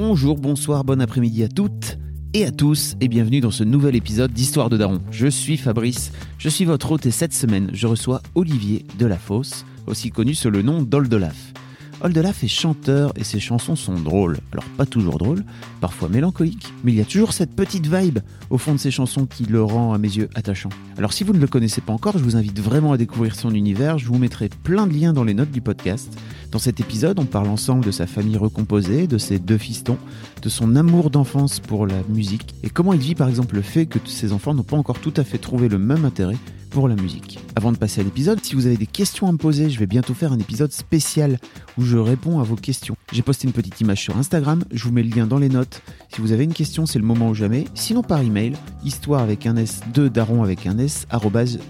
[0.00, 1.98] Bonjour, bonsoir, bon après-midi à toutes
[2.32, 5.00] et à tous et bienvenue dans ce nouvel épisode d'Histoire de Daron.
[5.10, 10.12] Je suis Fabrice, je suis votre hôte et cette semaine je reçois Olivier Delafosse, aussi
[10.12, 11.52] connu sous le nom d'Oldelaf.
[12.00, 14.38] Oldelaf est chanteur et ses chansons sont drôles.
[14.52, 15.44] Alors pas toujours drôles,
[15.80, 19.26] parfois mélancoliques, mais il y a toujours cette petite vibe au fond de ses chansons
[19.26, 20.70] qui le rend à mes yeux attachant.
[20.96, 23.52] Alors si vous ne le connaissez pas encore, je vous invite vraiment à découvrir son
[23.52, 23.98] univers.
[23.98, 26.16] Je vous mettrai plein de liens dans les notes du podcast.
[26.50, 29.98] Dans cet épisode, on parle ensemble de sa famille recomposée, de ses deux fistons,
[30.40, 33.86] de son amour d'enfance pour la musique et comment il vit par exemple le fait
[33.86, 36.36] que ses enfants n'ont pas encore tout à fait trouvé le même intérêt
[36.70, 37.38] pour la musique.
[37.56, 39.86] Avant de passer à l'épisode, si vous avez des questions à me poser, je vais
[39.86, 41.38] bientôt faire un épisode spécial
[41.76, 42.96] où je réponds à vos questions.
[43.12, 45.82] J'ai posté une petite image sur Instagram, je vous mets le lien dans les notes.
[46.14, 47.64] Si vous avez une question, c'est le moment ou jamais.
[47.74, 51.06] Sinon par email, histoire avec un S, de daron avec un S,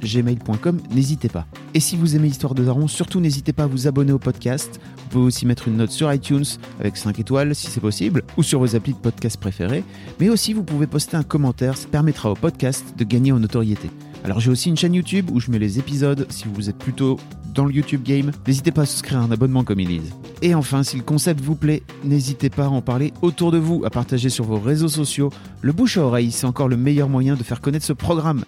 [0.02, 1.46] gmail.com, n'hésitez pas.
[1.74, 4.67] Et si vous aimez Histoire de Daron, surtout n'hésitez pas à vous abonner au podcast.
[4.74, 6.44] Vous pouvez aussi mettre une note sur iTunes
[6.80, 9.84] avec 5 étoiles si c'est possible, ou sur vos applis de podcast préférés.
[10.20, 13.90] Mais aussi vous pouvez poster un commentaire, ça permettra au podcast de gagner en notoriété.
[14.24, 17.18] Alors j'ai aussi une chaîne YouTube où je mets les épisodes si vous êtes plutôt
[17.54, 18.30] dans le YouTube game.
[18.46, 20.12] N'hésitez pas à souscrire un abonnement comme ils disent.
[20.42, 23.82] Et enfin, si le concept vous plaît, n'hésitez pas à en parler autour de vous,
[23.84, 25.30] à partager sur vos réseaux sociaux.
[25.62, 28.44] Le bouche à oreille, c'est encore le meilleur moyen de faire connaître ce programme.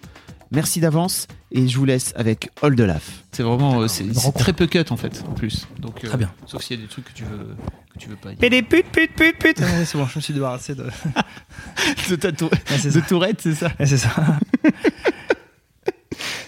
[0.51, 3.01] Merci d'avance et je vous laisse avec All the Laugh.
[3.31, 5.65] C'est vraiment euh, c'est c'est très peu cut en fait en plus.
[5.79, 6.31] Donc euh, Très bien.
[6.45, 7.55] Sauf s'il y a des trucs que tu veux
[7.93, 8.39] que tu veux pas dire.
[8.43, 9.59] Et des putes, putes, putes, putes.
[9.59, 10.83] Ouais, c'est bon, je me suis débarrassé de.
[12.09, 13.01] de, ta tour- Ouais, c'est de ça.
[13.01, 13.71] Tourette, c'est ça.
[13.79, 14.09] Ouais, c'est ça.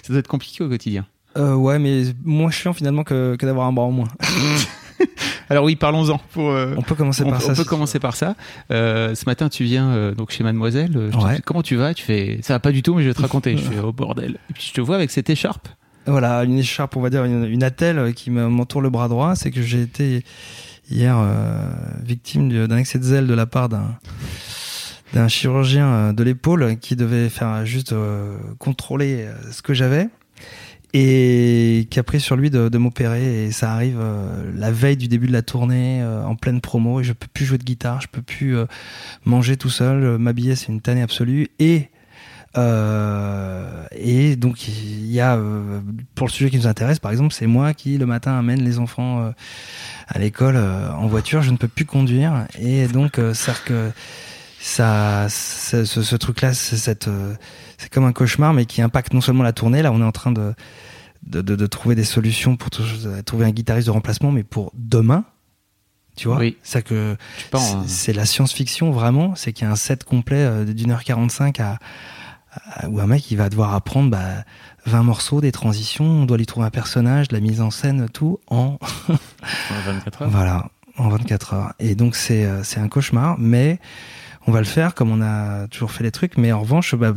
[0.04, 1.06] Ça doit être compliqué au quotidien.
[1.38, 4.10] Euh, ouais, mais moins chiant finalement que, que d'avoir un bras en moins.
[5.54, 6.18] Alors oui, parlons-en.
[6.32, 7.54] Pour, euh, On peut commencer on, par on ça.
[7.54, 8.36] peut si- commencer par ça.
[8.72, 10.92] Euh, ce matin, tu viens euh, donc chez Mademoiselle.
[11.12, 11.36] je te Ouais.
[11.36, 11.94] dis, comment tu vas?
[11.94, 13.56] Tu fais ça va pas du tout, mais je vais te raconter.
[13.56, 14.38] je fais oh bordel.
[14.50, 15.68] Et puis je te vois avec cette écharpe.
[16.08, 19.36] Voilà, une écharpe, on va dire, une, une attelle qui me- m'entoure le bras droit.
[19.36, 20.26] C'est que j'ai été
[20.90, 21.70] hier euh,
[22.04, 23.96] victime du- d'un excès de zèle de la part d'un
[25.14, 30.10] d'un chirurgien de l'épaule qui devait faire juste euh, contrôler ce que j'avais
[30.94, 33.46] et qui a pris sur lui de, de m'opérer.
[33.46, 37.02] Et ça arrive euh, la veille du début de la tournée euh, en pleine promo.
[37.02, 38.66] Et je peux plus jouer de guitare, je peux plus euh,
[39.26, 41.50] manger tout seul, euh, m'habiller c'est une tannée absolue.
[41.60, 41.90] Et
[42.56, 45.80] euh, et donc il y a euh,
[46.14, 48.78] pour le sujet qui nous intéresse par exemple c'est moi qui le matin amène les
[48.78, 49.34] enfants
[50.08, 51.42] à l'école en voiture.
[51.42, 52.46] Je ne peux plus conduire.
[52.60, 53.90] Et donc c'est que
[54.60, 57.00] ça ce, ce, truc là c'est
[57.92, 59.82] comme un cauchemar mais qui impacte non seulement la tournée.
[59.82, 60.54] Là on est en train de
[61.26, 62.84] de, de, de trouver des solutions pour tou-
[63.26, 65.26] trouver un guitariste de remplacement mais pour demain
[66.16, 66.58] tu vois Oui.
[66.64, 67.16] c'est que
[67.54, 71.04] en- c'est- la science-fiction vraiment c'est qu'il y a un set complet euh, d'une heure
[71.04, 71.80] 45 à,
[72.76, 74.44] à- où un mec il va devoir apprendre bah,
[74.86, 78.08] 20 morceaux des transitions on doit lui trouver un personnage de la mise en scène
[78.10, 78.78] tout en
[79.86, 80.30] 24 heures.
[80.30, 81.74] voilà, en 24 heures.
[81.80, 83.80] Et donc c'est euh, c'est un cauchemar, mais
[84.46, 86.38] on va le faire comme on a toujours fait les trucs.
[86.38, 87.14] Mais en revanche, bah,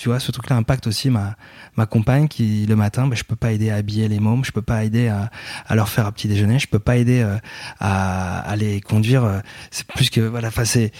[0.00, 1.36] tu vois, ce truc-là impacte aussi ma
[1.76, 4.52] ma compagne qui le matin, bah, je peux pas aider à habiller les mômes, je
[4.52, 5.30] peux pas aider à,
[5.66, 7.36] à leur faire un petit déjeuner, je peux pas aider euh,
[7.80, 9.24] à, à les conduire.
[9.24, 9.40] euh,
[9.70, 10.90] C'est plus que voilà, enfin c'est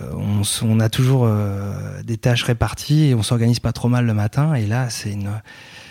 [0.00, 1.28] euh, on, on a toujours
[2.04, 4.54] des tâches réparties et on s'organise pas trop mal le matin.
[4.54, 5.42] Et là, c'est une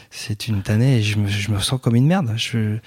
[0.09, 2.33] c'est une tannée et je me, je me sens comme une merde.
[2.37, 2.77] Je,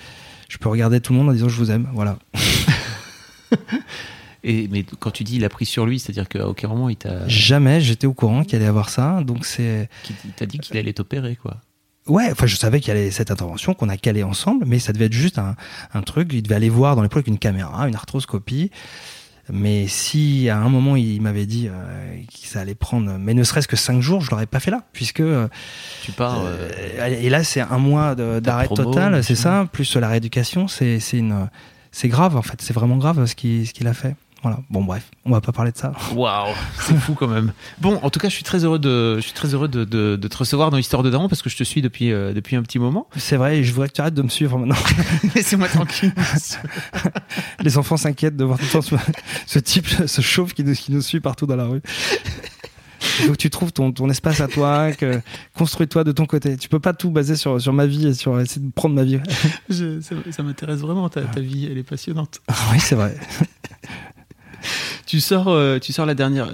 [0.48, 1.88] je peux regarder tout le monde en disant je vous aime.
[1.94, 2.19] Voilà.
[4.44, 6.97] Et mais quand tu dis il a pris sur lui, c'est-à-dire qu'à aucun moment il
[6.97, 9.22] t'a Jamais j'étais au courant qu'il allait avoir ça.
[9.22, 9.88] Donc c'est.
[10.03, 11.56] qu'il t'a dit qu'il allait t'opérer quoi.
[12.06, 14.93] Ouais, enfin je savais qu'il y avait cette intervention qu'on a calée ensemble, mais ça
[14.93, 15.56] devait être juste un,
[15.94, 16.28] un truc.
[16.34, 18.70] Il devait aller voir dans l'épaule avec une caméra, une arthroscopie.
[19.52, 23.44] Mais si à un moment il m'avait dit euh, que ça allait prendre, mais ne
[23.44, 25.49] serait-ce que cinq jours, je l'aurais pas fait là, puisque euh,
[26.02, 26.43] Tu pars.
[26.44, 26.70] euh,
[27.06, 31.49] et là, c'est un mois d'arrêt total, c'est ça, plus la rééducation, c'est c'est une,
[31.93, 34.17] c'est grave en fait, c'est vraiment grave ce qu'il ce qu'il a fait.
[34.44, 34.61] Voilà.
[34.69, 35.93] Bon bref, on va pas parler de ça.
[36.14, 37.55] Waouh, c'est fou quand même.
[37.81, 40.17] Bon, en tout cas, je suis très heureux de, je suis très heureux de, de,
[40.17, 42.55] de te recevoir dans l'histoire de Daron parce que je te suis depuis euh, depuis
[42.55, 43.08] un petit moment.
[43.17, 44.76] C'est vrai, et je voudrais que tu arrêtes de me suivre maintenant.
[45.35, 46.12] Laissez-moi tranquille.
[47.61, 48.96] Les enfants s'inquiètent de voir tout le temps ce,
[49.46, 51.81] ce type, ce chauve qui nous, qui nous suit partout dans la rue.
[53.20, 55.20] Il faut que tu trouves ton, ton espace à toi, que
[55.56, 56.58] construis-toi de ton côté.
[56.58, 59.05] Tu peux pas tout baser sur, sur ma vie et sur essayer de prendre ma
[59.05, 59.20] vie.
[59.70, 62.41] Je, ça, ça m'intéresse vraiment, ta, ta, vie, elle est passionnante.
[62.73, 63.17] oui, c'est vrai.
[65.06, 66.49] Tu sors, euh, tu sors la dernière,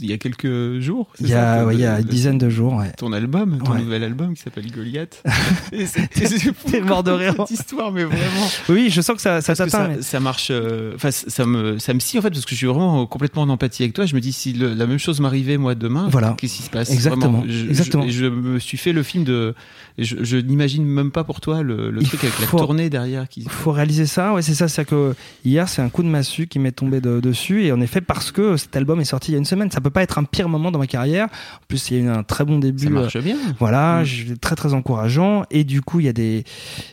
[0.00, 1.08] il y a quelques jours.
[1.20, 2.74] Il y a, ouais, il y a une dizaine de jours.
[2.74, 2.92] Ouais.
[2.96, 3.80] Ton album, ton ouais.
[3.80, 5.22] nouvel album qui s'appelle Goliath.
[6.70, 7.34] T'es mort de rire.
[7.36, 8.48] Cette histoire, mais vraiment.
[8.68, 9.70] Oui, je sens que ça, ça t'atteint.
[9.70, 10.02] Ça, mais...
[10.02, 10.50] ça, marche.
[10.94, 13.42] Enfin, euh, ça me, ça me scie en fait parce que je suis vraiment complètement
[13.42, 14.06] en empathie avec toi.
[14.06, 16.34] Je me dis si le, la même chose m'arrivait moi demain, voilà.
[16.38, 16.90] qu'est-ce qui se passe?
[16.90, 17.44] Exactement.
[17.48, 18.04] Je, Exactement.
[18.06, 19.54] Je, je, me suis fait le film de.
[19.98, 23.26] Je, je n'imagine même pas pour toi le, le truc avec faut, la tournée derrière.
[23.36, 24.32] Il faut réaliser ça.
[24.32, 24.68] Ouais, c'est ça.
[24.68, 25.14] C'est que
[25.44, 28.30] hier, c'est un coup de massue qui m'est tombé de, dessus et en effet parce
[28.30, 30.24] que cet album est sorti il y a une semaine, ça peut pas être un
[30.24, 31.26] pire moment dans ma carrière.
[31.26, 32.84] En plus, il y a eu un très bon début.
[32.84, 33.36] Ça marche bien.
[33.58, 34.36] Voilà, mmh.
[34.36, 35.44] très très encourageant.
[35.50, 36.44] Et du coup, il y a des,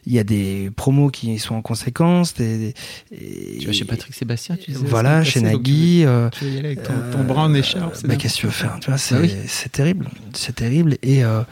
[0.05, 2.33] il y a des promos qui sont en conséquence.
[2.35, 2.73] Des,
[3.11, 5.99] des, tu vas chez Patrick Sébastien, tu sais, Voilà, chez Nagui.
[6.01, 7.95] Tu, euh, tu vas y aller avec ton, euh, ton bras en écharpe.
[8.05, 9.35] Bah, qu'est-ce que tu veux faire Tu vois, c'est bah oui.
[9.71, 10.07] terrible.
[10.33, 10.97] C'est terrible.
[11.03, 11.25] Et.
[11.25, 11.43] Euh,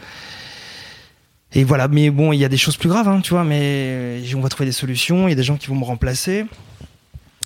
[1.53, 4.21] et voilà, mais bon, il y a des choses plus graves, hein, tu vois, mais
[4.35, 6.45] on va trouver des solutions, il y a des gens qui vont me remplacer.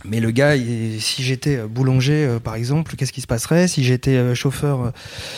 [0.04, 0.56] Mais le gars,
[1.00, 4.94] si j'étais boulanger, par exemple, qu'est-ce qui se passerait Si j'étais chauffeur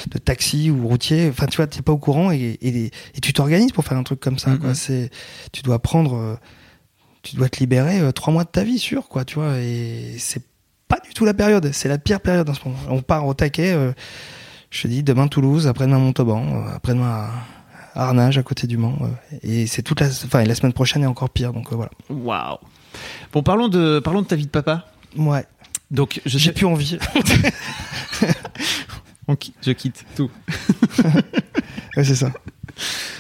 [0.09, 3.33] de taxi ou routier, enfin, tu vois, t'es pas au courant et, et, et tu
[3.33, 4.51] t'organises pour faire un truc comme ça.
[4.51, 4.59] Mm -hmm.
[4.59, 4.75] quoi.
[4.75, 5.09] C'est,
[5.51, 6.39] tu dois prendre,
[7.21, 9.57] tu dois te libérer trois mois de ta vie, sûr, quoi, tu vois.
[9.59, 10.43] Et c'est
[10.87, 11.71] pas du tout la période.
[11.73, 12.77] C'est la pire période en ce moment.
[12.89, 13.73] On part au taquet.
[13.73, 13.93] Euh,
[14.69, 17.29] je te dis demain Toulouse, après-demain Montauban, après-demain
[17.95, 18.97] Arnage à côté du Mans.
[19.43, 21.53] Et c'est toute la, enfin, la semaine prochaine est encore pire.
[21.53, 21.91] Donc voilà.
[22.09, 22.57] Waouh.
[23.31, 24.85] Bon, parlons de, parlons de ta vie de papa.
[25.15, 25.45] Ouais.
[25.91, 26.51] Donc, j'ai sais...
[26.51, 26.97] plus envie.
[29.27, 30.29] On quitte, je quitte tout.
[31.97, 32.31] ouais, c'est ça.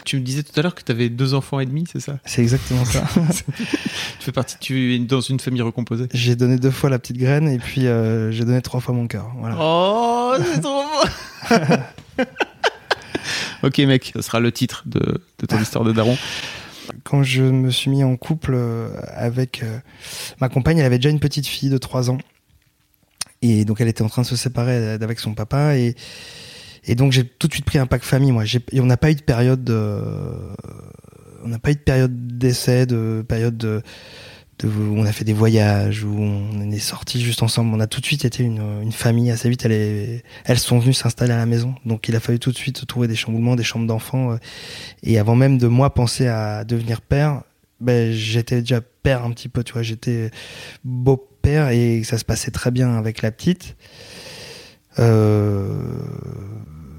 [0.05, 2.19] Tu me disais tout à l'heure que tu avais deux enfants et demi, c'est ça?
[2.25, 3.03] C'est exactement ça.
[3.15, 6.07] tu fais partie, tu es dans une famille recomposée.
[6.13, 9.07] J'ai donné deux fois la petite graine et puis euh, j'ai donné trois fois mon
[9.07, 9.31] cœur.
[9.37, 9.55] Voilà.
[9.59, 12.23] Oh, c'est trop beau
[13.63, 16.17] Ok mec, ce sera le titre de, de ton histoire de daron.
[17.13, 18.57] Quand je me suis mis en couple
[19.05, 19.77] avec euh,
[20.41, 22.17] ma compagne, elle avait déjà une petite fille de 3 ans.
[23.43, 25.77] Et donc elle était en train de se séparer avec son papa.
[25.77, 25.93] Et,
[26.85, 28.31] et donc j'ai tout de suite pris un pack famille.
[28.31, 30.01] Moi, et on n'a pas eu de période de,
[31.43, 33.83] on n'a pas eu de période d'essai, de période de,
[34.63, 37.73] où on a fait des voyages, où on est sortis juste ensemble.
[37.75, 39.65] On a tout de suite été une, famille assez vite.
[39.65, 41.75] Elles sont venues s'installer à la maison.
[41.85, 44.37] Donc il a fallu tout de suite trouver des chamboulements, des chambres d'enfants.
[45.01, 47.41] Et avant même de moi penser à devenir père,
[47.79, 49.83] ben, j'étais déjà père un petit peu, tu vois.
[49.83, 50.31] J'étais
[50.83, 53.75] beau-père et ça se passait très bien avec la petite.
[54.99, 55.73] Euh,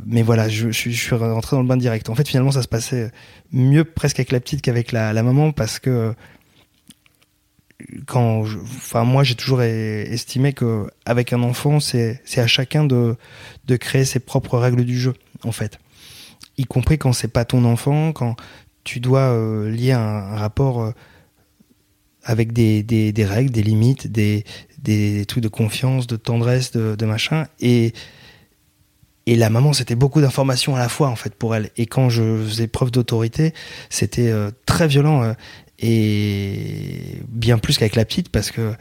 [0.07, 2.11] mais voilà, je, suis rentré dans le bain direct.
[2.11, 3.11] En fait, finalement, ça se passait
[3.53, 6.15] mieux presque avec la petite qu'avec la, maman parce que
[8.07, 13.17] quand, enfin, moi, j'ai toujours estimé que avec un enfant, c'est à chacun de
[13.77, 15.15] créer ses propres règles du jeu,
[15.45, 15.79] en fait.
[16.57, 18.37] Y compris quand c'est pas ton enfant, quand
[18.85, 20.93] tu dois euh, lier un, rapport euh,
[22.23, 22.85] avec des,
[23.19, 24.45] règles, des limites, des,
[25.27, 27.47] trucs de confiance, de tendresse, de, machin.
[27.61, 27.93] Et,
[29.27, 31.71] et la maman, c'était beaucoup d'informations à la fois, en fait, pour elle.
[31.77, 33.53] Et quand je faisais preuve d'autorité,
[33.91, 35.35] c'était euh, très violent.
[35.85, 38.73] Euh, et bien plus qu'avec la petite, parce que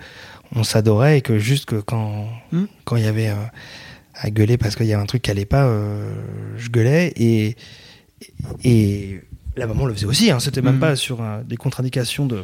[0.55, 2.63] on s'adorait et que juste que quand Hmm.
[2.63, 3.35] il quand y avait euh,
[4.15, 5.67] à gueuler parce qu'il y avait un truc qui allait pas,
[6.57, 7.11] je gueulais.
[7.15, 7.55] Et,
[8.63, 9.21] et
[9.57, 10.31] la maman le faisait aussi.
[10.31, 10.79] Hein, c'était même Mm.
[10.79, 12.43] pas sur des contre-indications de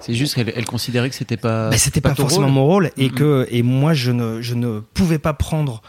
[0.00, 1.70] C'est juste qu'elle elle considérait que c'était pas.
[1.70, 2.54] mais c'était pas, ton forcément rôle.
[2.54, 3.14] mon rôle et Mhm.
[3.14, 5.82] que et moi je ne je ne pouvais pas prendre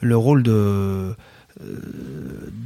[0.00, 1.14] le rôle de euh,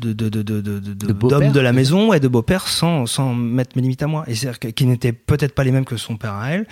[0.00, 4.24] de de de la maison et de beau-père sans sans mettre mes limites à moi.
[4.26, 6.66] Et c'est qui n'étaient peut-être pas les mêmes que son père à elle.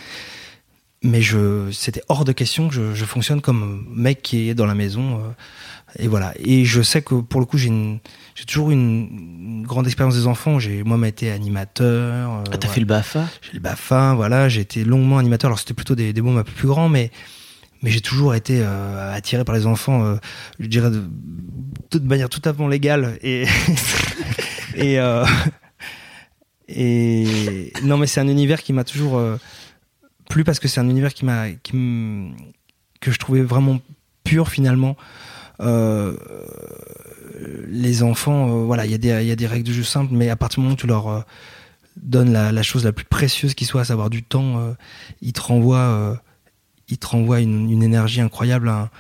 [1.05, 4.67] Mais je c'était hors de question que je, je fonctionne comme mec qui est dans
[4.67, 6.35] la maison euh, et voilà.
[6.39, 8.01] Et je sais que pour le coup j'ai une
[8.35, 9.09] j'ai toujours une,
[9.41, 10.59] une grande expérience des enfants.
[10.59, 12.75] J'ai moi-même été animateur euh, Ah, t'as voilà.
[12.75, 15.49] fait le BAFA J'ai le BAFA, voilà, j'ai été longuement animateur.
[15.51, 17.13] Alors c'était plutôt des, des mômes un peu plus grands, mais
[17.83, 20.17] mais j'ai toujours été euh, attiré par les enfants, euh,
[20.59, 21.05] je dirais de,
[21.93, 23.47] de manière tout à fait légale et
[24.79, 25.25] euh,
[27.85, 29.37] non mais c'est un univers qui m'a toujours euh,
[30.29, 31.47] plu parce que c'est un univers qui m'a
[33.01, 33.81] que je trouvais vraiment
[34.25, 34.97] pur finalement.
[37.71, 38.99] Les enfants, voilà, il y, a
[39.37, 41.25] des- règles de jeu simples, mais à partir du moment où tu leur
[41.97, 44.75] donnes la, chose la plus précieuse qui soit, à savoir du temps,
[45.21, 46.21] ils te renvoient,
[46.89, 48.91] euh, ils te renvoient une, une énergie incroyable, un-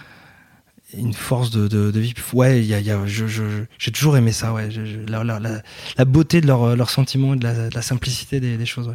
[0.96, 2.14] une force de, de, de vie.
[2.32, 5.22] Ouais, il y a, il y a- j'ai toujours aimé ça, ouais, je- je- la,
[5.24, 5.62] la- la-
[5.98, 8.88] la beauté de leurs leurs sentiments et de la, de simplicité des, des choses.
[8.88, 8.94] Ouais.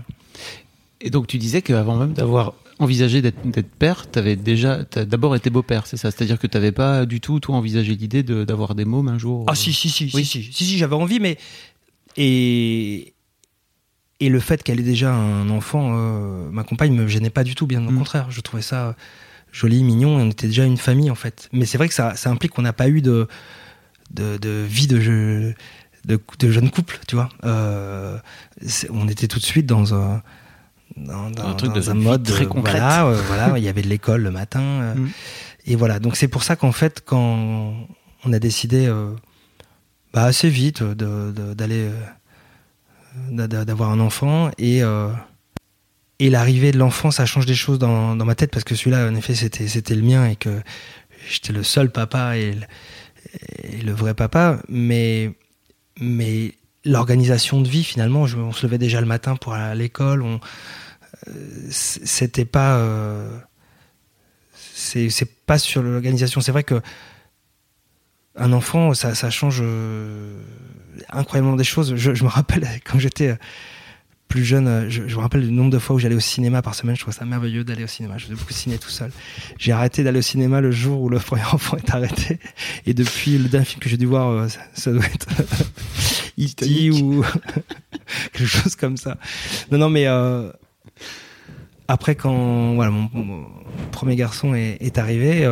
[1.01, 3.45] Et donc tu disais qu'avant même d'avoir envisagé d'être
[3.77, 6.09] père, tu avais déjà d'abord été beau-père, c'est ça?
[6.09, 9.45] C'est-à-dire que tu n'avais pas du tout, toi, envisagé l'idée d'avoir des mômes un jour
[9.47, 11.37] Ah, si, si, si, si, si, si, j'avais envie, mais.
[12.17, 13.13] Et.
[14.23, 17.55] Et le fait qu'elle ait déjà un enfant, euh, ma compagne me gênait pas du
[17.55, 17.97] tout, bien au mm.
[17.97, 18.31] contraire.
[18.31, 18.95] Je trouvais ça
[19.51, 21.49] joli, mignon, et on était déjà une famille, en fait.
[21.51, 23.27] Mais c'est vrai que ça, ça implique qu'on n'a pas eu de,
[24.11, 25.55] de, de vie de, jeu,
[26.05, 27.27] de, de jeune couple, tu vois.
[27.43, 28.17] Euh,
[28.91, 30.23] on était tout de suite dans un
[30.95, 32.79] dans, un truc de un mode très concret.
[32.79, 34.61] Voilà, il y avait de l'école le matin.
[34.61, 35.09] Euh, mm.
[35.65, 37.75] Et voilà, donc c'est pour ça qu'en fait, quand
[38.23, 39.11] on a décidé euh,
[40.13, 41.89] bah, assez vite d'aller
[43.31, 44.81] d'avoir un enfant et
[46.19, 49.07] et l'arrivée de l'enfant, ça change des choses dans, dans ma tête parce que celui-là,
[49.09, 50.61] en effet, c'était c'était le mien et que
[51.29, 52.55] j'étais le seul papa et
[53.81, 55.31] le vrai papa, mais,
[55.99, 56.53] mais
[56.85, 60.37] l'organisation de vie, finalement, on se levait déjà le matin pour aller à l'école, euh,
[61.69, 63.37] c'était pas, euh,
[64.53, 65.09] c'est,
[65.45, 66.41] pas sur l'organisation.
[66.41, 66.81] C'est vrai que
[68.35, 70.35] un enfant, ça, ça change euh,
[71.09, 71.95] incroyablement des choses.
[71.95, 73.37] Je, je me rappelle quand j'étais
[74.33, 76.73] plus jeune, euh, je, me rappelle le nombre de fois où j'allais au cinéma par
[76.73, 76.95] semaine.
[76.95, 78.17] Je trouvais ça merveilleux d'aller au cinéma.
[78.17, 79.11] Je faisais beaucoup de ciné tout seul.
[79.59, 82.39] J'ai arrêté d'aller au cinéma le jour où le premier enfant est arrêté.
[82.87, 85.27] Et depuis, le dernier film que j'ai dû voir, euh, ça, doit être
[86.39, 86.89] E.T.
[86.89, 87.23] ou
[88.33, 89.17] quelque chose comme ça.
[89.71, 90.51] Non, non, mais euh,
[91.87, 93.45] après, quand voilà, mon,
[93.91, 95.47] premier garçon est, arrivé,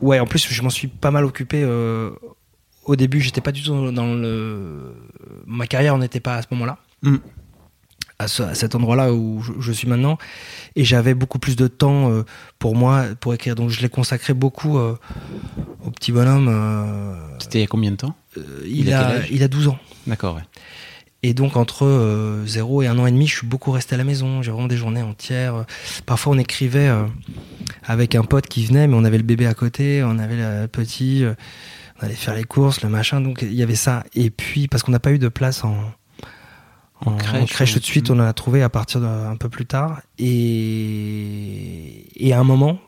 [0.00, 1.64] ouais, en plus, je m'en suis pas mal occupé
[2.88, 4.94] au début, j'étais pas du tout dans le.
[5.46, 6.78] Ma carrière n'était pas à ce moment-là.
[7.02, 7.16] Mm.
[8.18, 10.18] À, cet endroit-là où je, suis maintenant.
[10.74, 12.24] Et j'avais beaucoup plus de temps euh,
[12.58, 13.54] pour moi, pour écrire.
[13.54, 14.96] Donc je l'ai consacré beaucoup euh,
[15.84, 16.48] au petit bonhomme.
[16.48, 18.16] Euh, C'était il y a combien de temps?
[18.66, 19.78] il, a, il a 12 ans.
[20.06, 20.42] D'accord, ouais.
[21.22, 24.04] Et donc entre 0 et un an et demi, je suis beaucoup resté à la
[24.04, 24.40] maison.
[24.40, 25.64] J'ai vraiment des journées entières.
[26.06, 26.88] Parfois on écrivait
[27.84, 30.68] avec un pote qui venait, mais on avait le bébé à côté, on avait le
[30.68, 31.24] petit,
[32.00, 33.20] on allait faire les courses, le machin.
[33.20, 34.04] Donc il y avait ça.
[34.14, 35.76] Et puis parce qu'on n'a pas eu de place en,
[37.04, 40.00] en, crèche, tout de suite, on en a trouvé à partir d'un peu plus tard.
[40.18, 42.78] Et, et à un moment,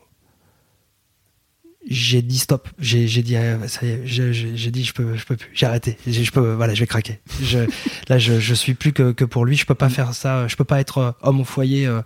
[1.89, 2.69] j'ai dit stop.
[2.79, 5.49] J'ai dit, ah, ça y est, j'ai dit, je peux, je peux plus.
[5.53, 5.97] J'ai arrêté.
[6.05, 7.19] Je peux, voilà, je vais craquer.
[7.41, 7.59] Je,
[8.07, 9.55] là, je, je suis plus que, que pour lui.
[9.55, 10.47] Je peux pas faire ça.
[10.47, 11.87] Je peux pas être euh, homme au foyer.
[11.87, 12.01] Euh,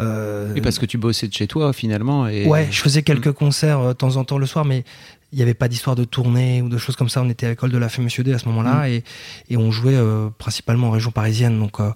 [0.00, 2.26] euh, parce que tu bossais de chez toi finalement.
[2.26, 2.46] Et...
[2.46, 4.84] Ouais, je faisais quelques concerts euh, de temps en temps le soir, mais
[5.32, 7.22] il n'y avait pas d'histoire de tournée ou de choses comme ça.
[7.22, 8.90] On était à l'école de la Fée Monsieur D à ce moment-là mm.
[8.90, 9.04] et,
[9.50, 11.58] et, on jouait euh, principalement en région parisienne.
[11.58, 11.90] Donc euh,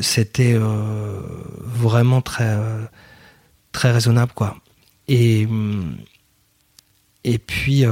[0.00, 1.20] c'était euh,
[1.60, 2.56] vraiment très,
[3.72, 4.32] très raisonnable.
[4.34, 4.56] quoi.
[5.08, 5.46] Et,
[7.26, 7.84] et puis.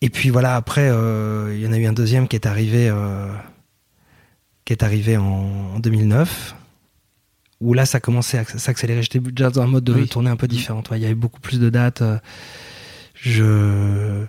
[0.00, 2.92] et puis voilà, après, il y en a eu un deuxième qui est arrivé,
[4.64, 6.54] qui est arrivé en, en 2009
[7.60, 9.02] où là ça commençait à s'accélérer.
[9.02, 10.82] J'étais déjà dans un mode de tournée un peu différent.
[10.92, 12.02] Il y avait beaucoup plus de dates.
[12.02, 12.18] Euh,
[13.14, 14.24] je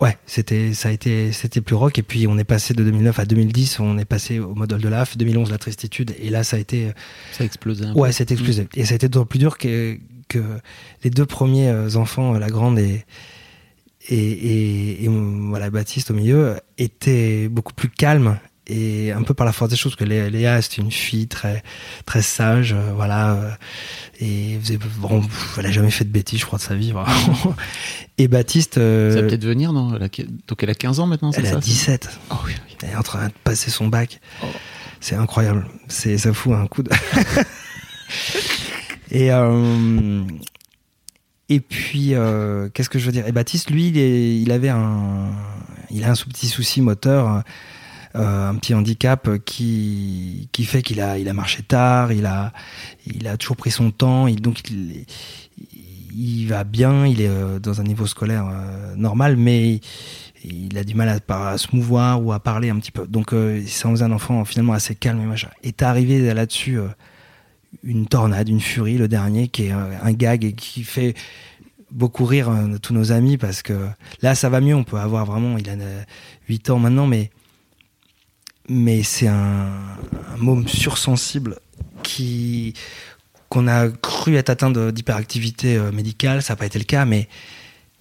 [0.00, 3.18] ouais, c'était ça a été c'était plus rock et puis on est passé de 2009
[3.20, 6.56] à 2010, on est passé au modèle de l'AF, 2011 la tristitude et là ça
[6.56, 6.92] a été
[7.32, 7.86] ça a explosé.
[7.94, 9.96] ouais, ça a explosé et ça a été d'autant plus dur que
[10.28, 10.42] que
[11.02, 13.04] les deux premiers euh, enfants, la grande et
[14.10, 19.44] et, et, et voilà Baptiste au milieu étaient beaucoup plus calmes et un peu par
[19.44, 21.62] la force des choses que Léa c'est une fille très
[22.06, 23.50] très sage euh, voilà euh,
[24.20, 24.58] et
[24.98, 25.22] bon,
[25.58, 27.54] elle a jamais fait de bêtises je crois de sa vie vraiment.
[28.18, 29.98] et Baptiste euh, ça va peut-être venir non?
[29.98, 31.56] Donc elle a 15 ans maintenant elle ça?
[31.56, 32.52] a 17 oh, oui,
[32.82, 34.20] elle est en train de passer son bac.
[34.42, 34.46] Oh.
[35.00, 35.66] c'est incroyable.
[35.88, 36.90] C'est ça fout un coup de
[39.14, 39.30] et
[41.48, 42.14] et puis
[42.74, 43.26] qu'est-ce que je veux dire?
[43.26, 45.30] Et Baptiste lui il, avait un
[45.90, 47.42] il a un petit souci moteur
[48.16, 52.52] euh, un petit handicap qui qui fait qu'il a il a marché tard, il a
[53.06, 55.04] il a toujours pris son temps, il, donc il,
[56.16, 59.80] il va bien, il est euh, dans un niveau scolaire euh, normal, mais
[60.44, 63.04] il a du mal à, se mouvoir ou à parler un petit peu.
[63.04, 63.34] Donc
[63.66, 65.48] c'est un enfant finalement assez calme et machin.
[65.64, 66.78] Et t'es arrivé là-dessus
[67.82, 71.14] une tornade, une furie, le dernier qui est un gag et qui fait
[71.90, 72.50] beaucoup rire
[72.82, 73.88] tous nos amis parce que
[74.22, 75.76] là ça va mieux, on peut avoir vraiment, il a
[76.48, 77.30] 8 ans maintenant, mais
[78.68, 79.68] mais c'est un,
[80.32, 81.58] un môme sursensible
[82.02, 82.74] qui
[83.48, 87.28] qu'on a cru être atteint d'hyperactivité euh, médicale, ça n'a pas été le cas, mais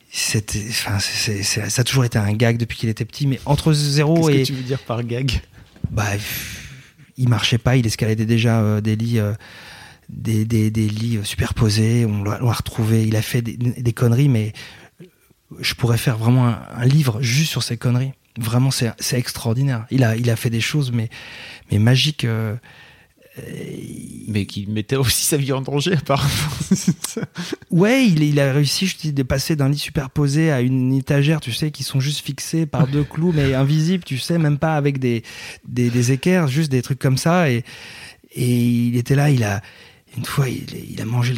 [0.09, 4.29] c'était, enfin, ça a toujours été un gag depuis qu'il était petit, mais entre zéro
[4.29, 4.37] et.
[4.37, 5.41] Qu'est-ce que tu veux dire par gag?
[5.91, 6.05] Bah,
[7.17, 9.33] il marchait pas, il escaladait déjà euh, des lits, euh,
[10.09, 14.53] lits superposés, on l'a retrouvé, il a fait des, conneries, mais
[15.59, 18.13] je pourrais faire vraiment un, livre juste sur ces conneries.
[18.39, 19.85] Vraiment, c'est extraordinaire.
[19.91, 21.09] Il a, fait des choses, mais,
[21.71, 22.25] mais magiques.
[22.25, 22.55] Euh,
[24.27, 26.29] mais qui mettait aussi sa vie en danger, apparemment.
[27.71, 31.41] ouais, il, il, a réussi, je dis, de passer d'un lit superposé à une étagère,
[31.41, 34.75] tu sais, qui sont juste fixés par deux clous, mais invisibles, tu sais, même pas
[34.75, 35.23] avec des,
[35.67, 37.49] des, des équerres, juste des trucs comme ça.
[37.49, 37.63] Et,
[38.35, 39.61] et il était là, il a,
[40.15, 41.33] une fois, il, a mangé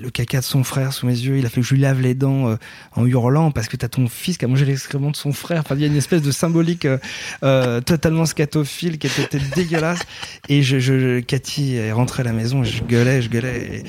[0.00, 1.38] le, caca de son frère sous mes yeux.
[1.38, 2.56] Il a fait que je lui lave les dents euh,
[2.92, 5.60] en hurlant parce que t'as ton fils qui a mangé l'excrément de son frère.
[5.60, 6.98] Enfin, il y a une espèce de symbolique euh,
[7.44, 10.00] euh, totalement scatophile qui était, dégueulasse.
[10.48, 13.84] Et je, je, Cathy est rentrée à la maison et je gueulais, je gueulais.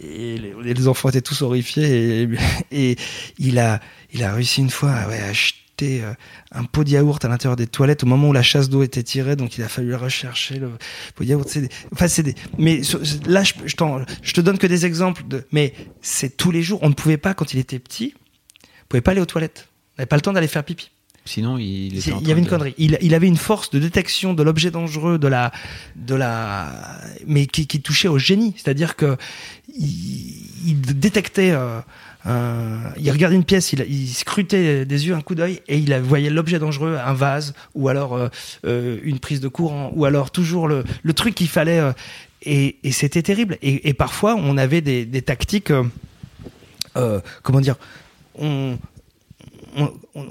[0.00, 2.22] Et, les, enfants étaient tous horrifiés.
[2.22, 2.28] Et,
[2.72, 2.96] et,
[3.38, 3.78] il a,
[4.12, 5.32] il a réussi une fois ouais, à
[5.82, 6.12] euh,
[6.52, 9.02] un pot de yaourt à l'intérieur des toilettes au moment où la chasse d'eau était
[9.02, 10.70] tirée, donc il a fallu rechercher le
[11.14, 11.48] pot de yaourt.
[11.92, 12.34] Enfin, c'est des...
[12.58, 12.82] Mais
[13.26, 15.44] là, je, je, te donne que des exemples de.
[15.52, 16.78] Mais c'est tous les jours.
[16.82, 18.14] On ne pouvait pas quand il était petit.
[18.64, 19.68] On pouvait pas aller aux toilettes.
[19.96, 20.90] On n'avait pas le temps d'aller faire pipi.
[21.24, 22.74] Sinon, il, il y avait une connerie.
[22.78, 25.52] Il, il, avait une force de détection de l'objet dangereux, de la,
[25.94, 28.54] de la, mais qui, qui touchait au génie.
[28.56, 29.16] C'est-à-dire que
[29.68, 31.80] il, il détectait euh,
[32.24, 36.58] il regardait une pièce, il, scrutait des yeux un coup d'œil et il voyait l'objet
[36.58, 38.28] dangereux, un vase ou alors euh,
[38.64, 41.80] euh, une prise de courant ou alors toujours le, truc qu'il fallait.
[41.80, 41.92] Euh,
[42.42, 43.56] et, c'était terrible.
[43.62, 45.72] Et, parfois, on avait des, tactiques.
[46.94, 47.76] comment dire
[48.36, 48.78] on,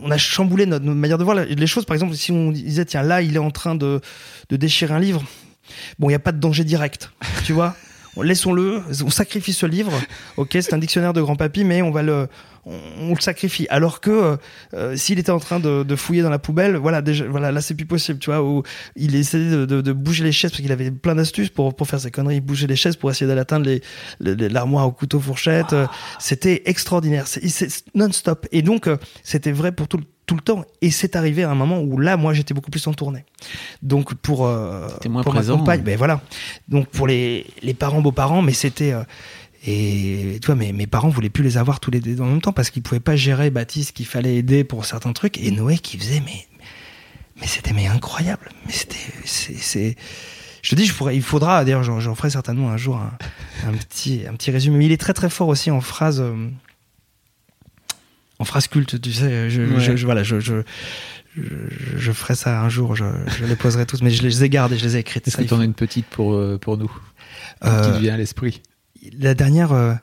[0.09, 1.85] a chamboulé notre, notre, manière de voir les choses.
[1.85, 4.01] Par exemple, si on disait tiens là, il est en train de,
[4.49, 5.23] de déchirer un livre.
[5.99, 7.11] Bon, il n'y a pas de danger direct,
[7.45, 7.75] tu vois
[8.17, 9.93] laissons-le, on sacrifie ce livre.
[10.37, 12.27] Ok, c'est un dictionnaire de grand papy, mais on va le,
[12.65, 13.67] on, le sacrifie.
[13.69, 14.37] Alors que euh,
[14.73, 17.61] euh, s'il était en train de, de, fouiller dans la poubelle, voilà, déjà, voilà, là
[17.61, 18.43] c'est plus possible, tu vois.
[18.43, 18.63] Où
[18.95, 21.87] il essayait de, de, de bouger les chaises parce qu'il avait plein d'astuces pour pour
[21.87, 23.81] faire ses conneries, bouger les chaises pour essayer d'aller atteindre les
[24.19, 25.75] l'armoire au couteau fourchette.
[26.19, 28.47] C'était extraordinaire, c'est non-stop.
[28.51, 30.63] Et donc euh, c'était vrai pour tout le tout le temps.
[30.81, 33.25] Et c'est arrivé à un moment où là, moi, j'étais beaucoup plus en tournée.
[33.81, 36.21] Donc pour euh, moins pour présent, ma compagne, ben voilà.
[36.69, 39.03] Donc pour les les parents, beaux-parents, mais c'était euh,
[39.65, 42.53] et toi, mes, mes parents voulaient plus les avoir tous les deux en même temps
[42.53, 45.97] parce qu'ils pouvaient pas gérer Baptiste qu'il fallait aider pour certains trucs et Noé qui
[45.97, 46.47] faisait mais
[47.39, 48.49] mais c'était mais incroyable.
[48.65, 49.95] Mais c'était c'est
[50.63, 53.17] je te dis, je pourrais, il faudra, d'ailleurs, j'en ferai certainement un jour un,
[53.67, 54.77] un, petit, un petit résumé.
[54.77, 56.49] Mais il est très très fort aussi en phrase, euh,
[58.37, 59.49] en phrase culte, tu sais.
[59.49, 59.79] Je, Ouais.
[59.79, 60.61] je, je- voilà, je, je,
[61.35, 61.43] je,
[61.97, 62.95] je ferai ça un jour.
[62.95, 63.05] Je,
[63.45, 65.27] les poserai tous, mais je les ai gardées, je les ai écrites.
[65.27, 66.91] Est-ce Ça, que t'en as une petite pour, euh, pour nous?
[67.61, 68.61] Qui Euh, te vient à l'esprit?
[69.17, 69.93] La dernière euh,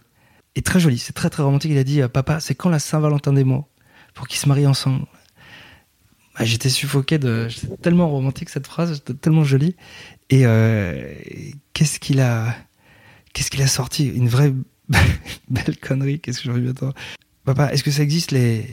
[0.54, 1.70] est très jolie, c'est très très romantique.
[1.70, 3.66] Il a dit euh, Papa, c'est quand la Saint-Valentin des mots
[4.14, 5.06] pour qu'ils se marient ensemble?
[6.38, 7.48] Bah, J'étais suffoqué de.
[7.50, 9.76] C'était tellement romantique cette phrase, tellement jolie.
[10.30, 11.14] Et euh,
[11.72, 12.54] qu'est-ce qu'il a.
[13.66, 14.08] Sorti?
[14.08, 14.52] Une vraie
[15.48, 16.18] belle connerie.
[16.18, 16.94] Qu'est-ce que j'aurais dû attendre
[17.44, 18.66] Papa, est-ce que ça existe les,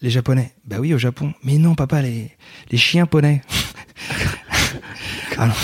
[0.00, 0.54] Japonais?
[0.64, 1.34] Bah oui, au Japon.
[1.42, 2.30] Mais non, papa, les,
[2.70, 3.42] les chiens poney.
[5.38, 5.56] Alors.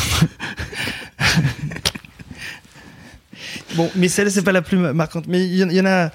[3.77, 5.27] Bon, mais celle c'est pas la plus marquante.
[5.29, 6.11] Mais il y, en- il y en a.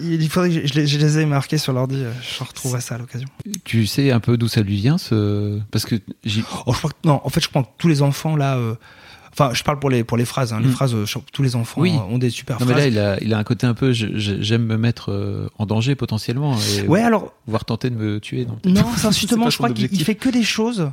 [0.00, 1.96] Il faudrait que je, les, je les ai marqués sur l'ordi.
[1.96, 3.26] euh, Je retrouverai ça à l'occasion.
[3.64, 6.90] Tu sais un peu d'où ça lui vient ce parce que j'ai Oh, je crois
[6.90, 8.56] que, non, en fait, je crois que tous les enfants là.
[8.56, 8.74] euh,
[9.32, 10.52] Enfin, je parle pour les pour les phrases.
[10.52, 10.72] Hein, Les Mm.
[10.72, 11.92] phrases, euh, tous les enfants Oui.
[12.10, 14.64] ont des super non mais là il a il a un côté un peu j'aime
[14.66, 18.58] me mettre en danger potentiellement et ouais, alors voire tenter de me tuer Non,
[18.96, 20.90] C'est c'est justement, je crois qu'il fait que des choses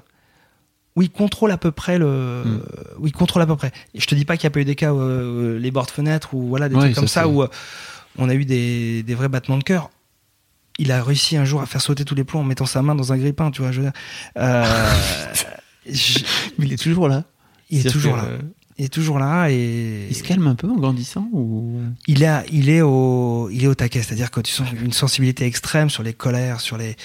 [0.97, 2.43] où il contrôle à peu près le.
[2.43, 2.61] Mm.
[2.99, 3.71] Où il contrôle à peu près.
[3.95, 5.85] Je te dis pas qu'il n'y a pas eu des cas où euh, les bords
[5.85, 7.47] de fenêtres ou voilà des Ouais, trucs comme ça, où euh,
[8.17, 9.91] on a eu des, des vrais battements de cœur.
[10.79, 12.95] Il a réussi un jour à faire sauter tous les plombs en mettant sa main
[12.95, 13.71] dans un grippin, tu vois.
[13.71, 13.93] Je veux dire.
[14.37, 14.65] Euh,
[15.87, 16.19] je-
[16.59, 17.23] il est toujours là
[17.69, 18.25] il est toujours là.
[18.79, 21.81] Il est toujours là et il se calme un peu en grandissant ou?
[22.05, 24.03] Il a, il est au, il est au taquet.
[24.03, 26.95] C'est-à-dire que tu sens une sensibilité extrême sur les colères, sur les,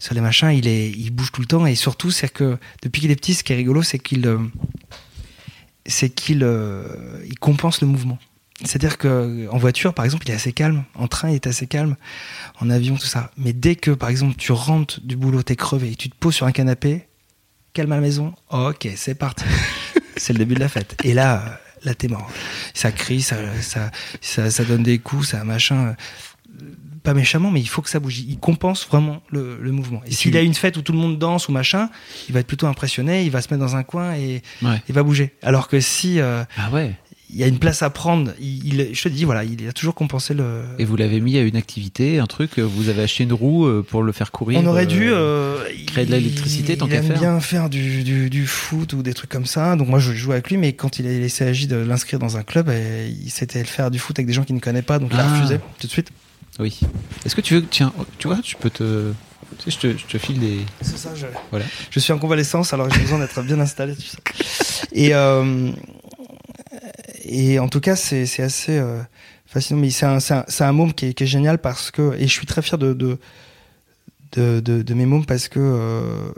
[0.00, 0.50] sur les machins.
[0.50, 3.34] Il est, il bouge tout le temps et surtout, c'est que depuis qu'il est petit,
[3.34, 4.38] ce qui est rigolo, c'est qu'il, euh,
[5.86, 8.18] c'est qu'il, euh, il compense le mouvement.
[8.64, 10.84] C'est-à-dire que en voiture, par exemple, il est assez calme.
[10.94, 11.96] En train, il est assez calme.
[12.60, 13.30] En avion, tout ça.
[13.36, 16.34] Mais dès que, par exemple, tu rentres du boulot, t'es crevé, et tu te poses
[16.34, 17.06] sur un canapé,
[17.72, 18.34] calme à la maison.
[18.50, 19.44] Ok, c'est parti.
[20.16, 20.96] C'est le début de la fête.
[21.04, 22.30] Et là, là, t'es mort.
[22.74, 25.94] Ça crie, ça, ça, ça, ça donne des coups, ça machin.
[27.02, 28.18] Pas méchamment, mais il faut que ça bouge.
[28.18, 30.02] Il compense vraiment le, le mouvement.
[30.04, 31.88] Et Et s'il tu- a une fête où tout le monde danse ou machin,
[32.28, 34.94] il va être plutôt impressionné, il va se mettre dans un coin et ouais il
[34.94, 35.34] va bouger.
[35.42, 36.92] Alors que si euh, ah ouais
[37.32, 39.72] il y a une place à prendre, il, il- je te dis, voilà, il a
[39.72, 40.62] toujours compensé le.
[40.78, 43.66] et vous l'avez mis à une activité un truc euh, vous avez acheté une roue
[43.66, 46.92] euh, pour le faire courir On aurait euh, dû euh, créer de l'électricité, tant il
[46.92, 47.18] qu'à aime faire.
[47.18, 49.76] bien faire du, du, du foot ou des trucs comme ça.
[49.76, 52.36] Donc moi je joue avec lui, mais quand il, a, il s'agit de l'inscrire dans
[52.36, 54.98] un club, euh, il s'était faire du foot avec des gens qu'il ne connaît pas,
[54.98, 55.34] donc il a Ah.
[55.34, 56.08] refusé tout de suite.
[56.58, 56.80] oui
[57.24, 59.12] est-ce que tu veux tiens tu vois je peux te
[59.58, 61.10] tu sais, je te, je te file des C'est ça.
[61.16, 61.64] Je, Voilà.
[61.90, 63.96] je suis en convalescence, alors j'ai besoin d'être bien installé.
[63.96, 64.16] Tu sais.
[64.92, 65.72] Et euh,
[67.24, 69.02] et en tout cas, c'est assez euh,
[69.46, 69.80] fascinant.
[69.80, 72.14] Mais c'est un, un, un môme qui est, qui est, génial parce que.
[72.14, 73.18] Et je suis très fier de, de,
[74.32, 75.60] de, de, de mes mômes parce que.
[75.60, 76.32] Euh,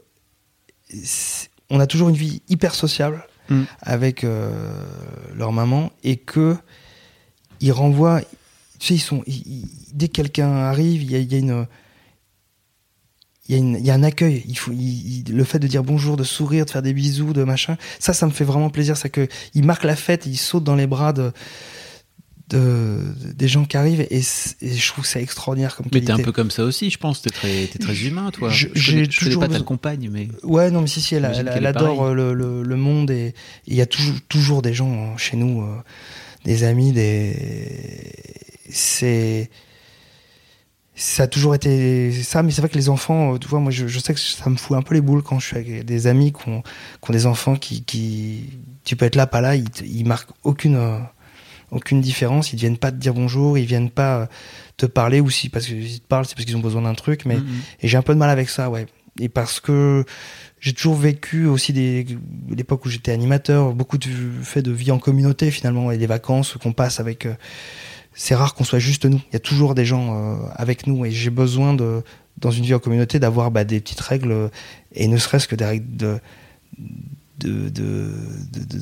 [1.71, 3.63] on a toujours une vie hyper sociable mm.
[3.81, 4.51] avec euh,
[5.35, 6.57] leur maman et que
[7.61, 8.21] ils renvoient.
[8.79, 9.23] Tu sais, ils sont.
[9.93, 11.67] dès que quelqu'un arrive, il y a, y a une
[13.49, 14.45] il y, a un accueil.
[14.47, 17.77] Il faut, le fait de dire bonjour, de sourire, de faire des bisous, de machin,
[17.99, 18.97] ça, ça me fait vraiment plaisir.
[18.97, 21.33] C'est que il marque la fête, il saute dans les bras de,
[22.51, 23.01] de,
[23.35, 26.13] des gens qui arrivent et, je trouve ça extraordinaire comme mais qualité.
[26.13, 27.21] Mais t'es un peu comme ça aussi, je pense.
[27.23, 28.49] T'es très, es très humain, toi.
[28.49, 30.29] Je, je, connais, pas ta compagne, mais.
[30.45, 33.35] Ouais, non, mais si, si, elle, elle, adore le, le, le, monde et
[33.67, 35.77] il y a toujours, toujours des gens chez nous, euh,
[36.45, 37.35] des amis, des.
[38.71, 39.51] C'est
[41.03, 43.73] ça a toujours été ça, mais c'est vrai que les enfants, euh, tu vois, moi
[43.73, 46.07] je, sais que ça me fout un peu les boules quand je suis avec des
[46.07, 46.63] amis qui ont,
[47.09, 50.99] des enfants qui, qui, tu peux être là, pas là, ils, ils marquent aucune, euh,
[51.73, 54.27] aucune différence, ils viennent pas te dire bonjour, ils viennent pas euh,
[54.77, 57.25] te parler, ou si parce qu'ils te parlent, c'est parce qu'ils ont besoin d'un truc,
[57.25, 57.81] mais, mm-hmm.
[57.81, 58.87] et j'ai un peu de mal avec ça, ouais.
[59.19, 60.05] Et parce que
[60.61, 62.07] j'ai toujours vécu aussi des
[62.49, 64.09] l'époque où j'étais animateur, beaucoup de
[64.43, 67.27] fait de vie en communauté finalement, et des vacances qu'on passe avec
[68.15, 69.21] c'est rare qu'on soit juste nous.
[69.31, 72.03] Il y a toujours des gens euh, avec nous et j'ai besoin de,
[72.39, 74.51] dans une vie en communauté, d'avoir bah, des petites règles
[74.95, 76.21] et ne serait-ce que des règles
[77.39, 78.19] de,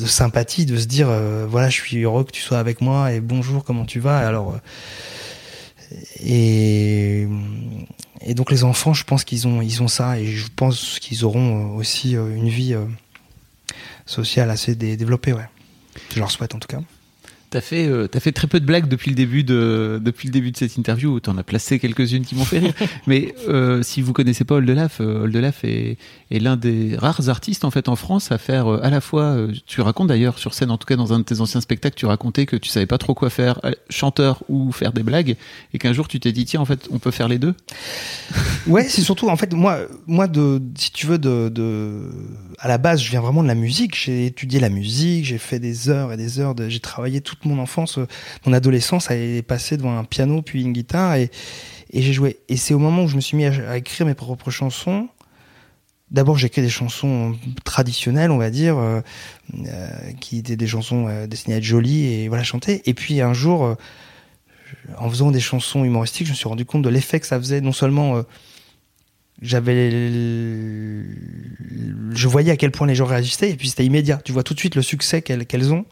[0.07, 3.21] sympathie, de se dire euh, voilà, je suis heureux que tu sois avec moi et
[3.21, 4.59] bonjour, comment tu vas Alors, euh,
[6.23, 7.27] et,
[8.21, 11.25] et donc les enfants, je pense qu'ils ont, ils ont ça et je pense qu'ils
[11.25, 12.77] auront aussi une vie
[14.07, 15.33] sociale assez développée.
[15.33, 15.49] Ouais.
[16.15, 16.81] Je leur souhaite en tout cas.
[17.51, 20.33] T'as fait, euh, as fait très peu de blagues depuis le début de, depuis le
[20.33, 21.19] début de cette interview.
[21.19, 22.75] T'en as placé quelques-unes qui m'ont fait rire.
[23.09, 25.99] Mais euh, si vous connaissez pas Oldelaf, euh, Oldelaf est,
[26.31, 29.23] est l'un des rares artistes en fait en France à faire euh, à la fois.
[29.23, 31.97] Euh, tu racontes d'ailleurs sur scène, en tout cas dans un de tes anciens spectacles,
[31.97, 35.37] tu racontais que tu savais pas trop quoi faire, chanteur ou faire des blagues,
[35.75, 37.55] et qu'un jour tu t'es dit tiens en fait on peut faire les deux.
[38.67, 42.03] Ouais, c'est surtout en fait moi, moi de, si tu veux de, de,
[42.59, 43.97] à la base je viens vraiment de la musique.
[43.97, 47.59] J'ai étudié la musique, j'ai fait des heures et des heures, de, j'ai travaillé mon
[47.59, 48.07] enfance, euh,
[48.47, 51.31] mon adolescence, est passée devant un piano puis une guitare et,
[51.93, 52.39] j'ai joué.
[52.49, 55.09] Et c'est au moment où je me suis mis à, écrire mes propres chansons.
[56.13, 59.01] D'abord, j'ai écrit des chansons traditionnelles, on va dire, euh,
[59.67, 59.89] euh,
[60.21, 62.83] qui étaient des chansons destinées à être jolies et voilà chanter.
[62.87, 63.77] Et puis un jour,
[64.99, 67.61] en faisant des chansons humoristiques, je me suis rendu compte de l'effet que ça faisait.
[67.61, 68.23] Non seulement
[69.43, 69.91] j'avais,
[72.13, 74.21] je voyais à quel point les gens réagissaient, et puis c'était immédiat.
[74.25, 75.87] Tu vois tout de suite le succès qu'elles ont.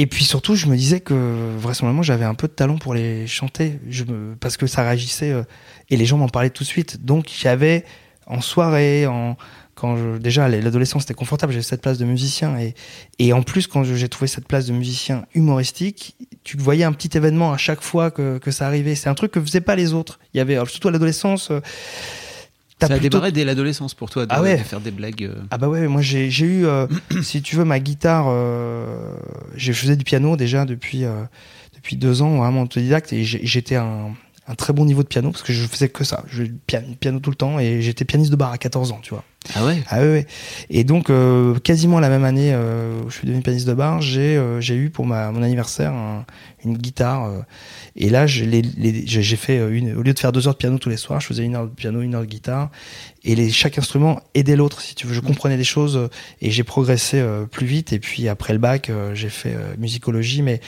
[0.00, 3.26] Et puis surtout, je me disais que vraisemblablement, j'avais un peu de talent pour les
[3.26, 5.42] chanter, je me, parce que ça réagissait euh,
[5.90, 7.04] et les gens m'en parlaient tout de suite.
[7.04, 7.84] Donc j'avais
[8.28, 9.36] en soirée, en
[9.74, 12.74] quand je, déjà l'adolescence était confortable, j'avais cette place de musicien et,
[13.18, 17.16] et en plus quand j'ai trouvé cette place de musicien humoristique, tu voyais un petit
[17.16, 18.94] événement à chaque fois que, que ça arrivait.
[18.94, 20.20] C'est un truc que faisaient pas les autres.
[20.32, 21.50] Il y avait surtout à l'adolescence.
[21.50, 21.60] Euh,
[22.80, 25.24] ça a démarré dès l'adolescence pour toi de, ah faire des blagues.
[25.24, 25.42] Euh.
[25.50, 26.86] Ah bah ouais, moi j'ai eu, euh,
[27.22, 28.26] si tu veux, ma guitare.
[28.28, 29.16] Euh,
[29.56, 31.04] je faisais du piano déjà depuis
[31.74, 34.14] depuis deux ans, vraiment autodidacte, et j'étais un,
[34.48, 36.24] un très bon niveau de piano parce que je faisais que ça.
[36.28, 39.10] Je piano, piano tout le temps et j'étais pianiste de bar à 14 ans, tu
[39.10, 39.24] vois.
[39.54, 39.82] Ah ouais?
[39.88, 40.26] Ah ouais.
[40.68, 41.10] Et donc
[41.62, 45.06] quasiment la même année où je suis devenu pianiste de bar, j'ai j'ai eu pour
[45.06, 45.92] ma mon anniversaire
[46.64, 47.30] une guitare
[48.00, 50.88] et là, j'ai fait euh, une, au lieu de faire deux heures de piano tous
[50.88, 52.70] les soirs, je faisais une heure de piano, une heure de guitare.
[53.24, 55.14] Et les, chaque instrument aidait l'autre, si tu veux.
[55.14, 56.08] Je comprenais des choses euh,
[56.40, 57.92] et j'ai progressé euh, plus vite.
[57.92, 60.60] Et puis après le bac, j'ai fait musicologie, mais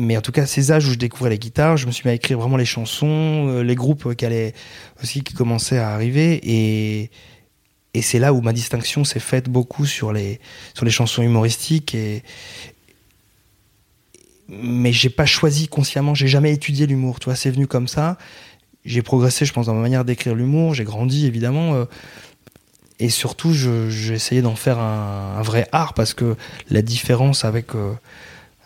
[0.00, 2.12] mais en tout cas, ces âges où je découvrais les guitares, je me suis mis
[2.12, 4.54] à écrire vraiment les chansons, les groupes qui allaient
[5.02, 7.10] aussi qui commençaient à arriver et
[7.92, 10.40] et c'est là où ma distinction s'est faite beaucoup sur les
[10.74, 12.22] sur les chansons humoristiques et
[14.50, 18.18] mais j'ai pas choisi consciemment, j'ai jamais étudié l'humour, tu vois, c'est venu comme ça.
[18.84, 21.74] J'ai progressé, je pense, dans ma manière d'écrire l'humour, j'ai grandi évidemment.
[21.74, 21.84] Euh,
[22.98, 26.36] et surtout, j'ai essayé d'en faire un, vrai art parce que
[26.68, 27.94] la différence avec, euh,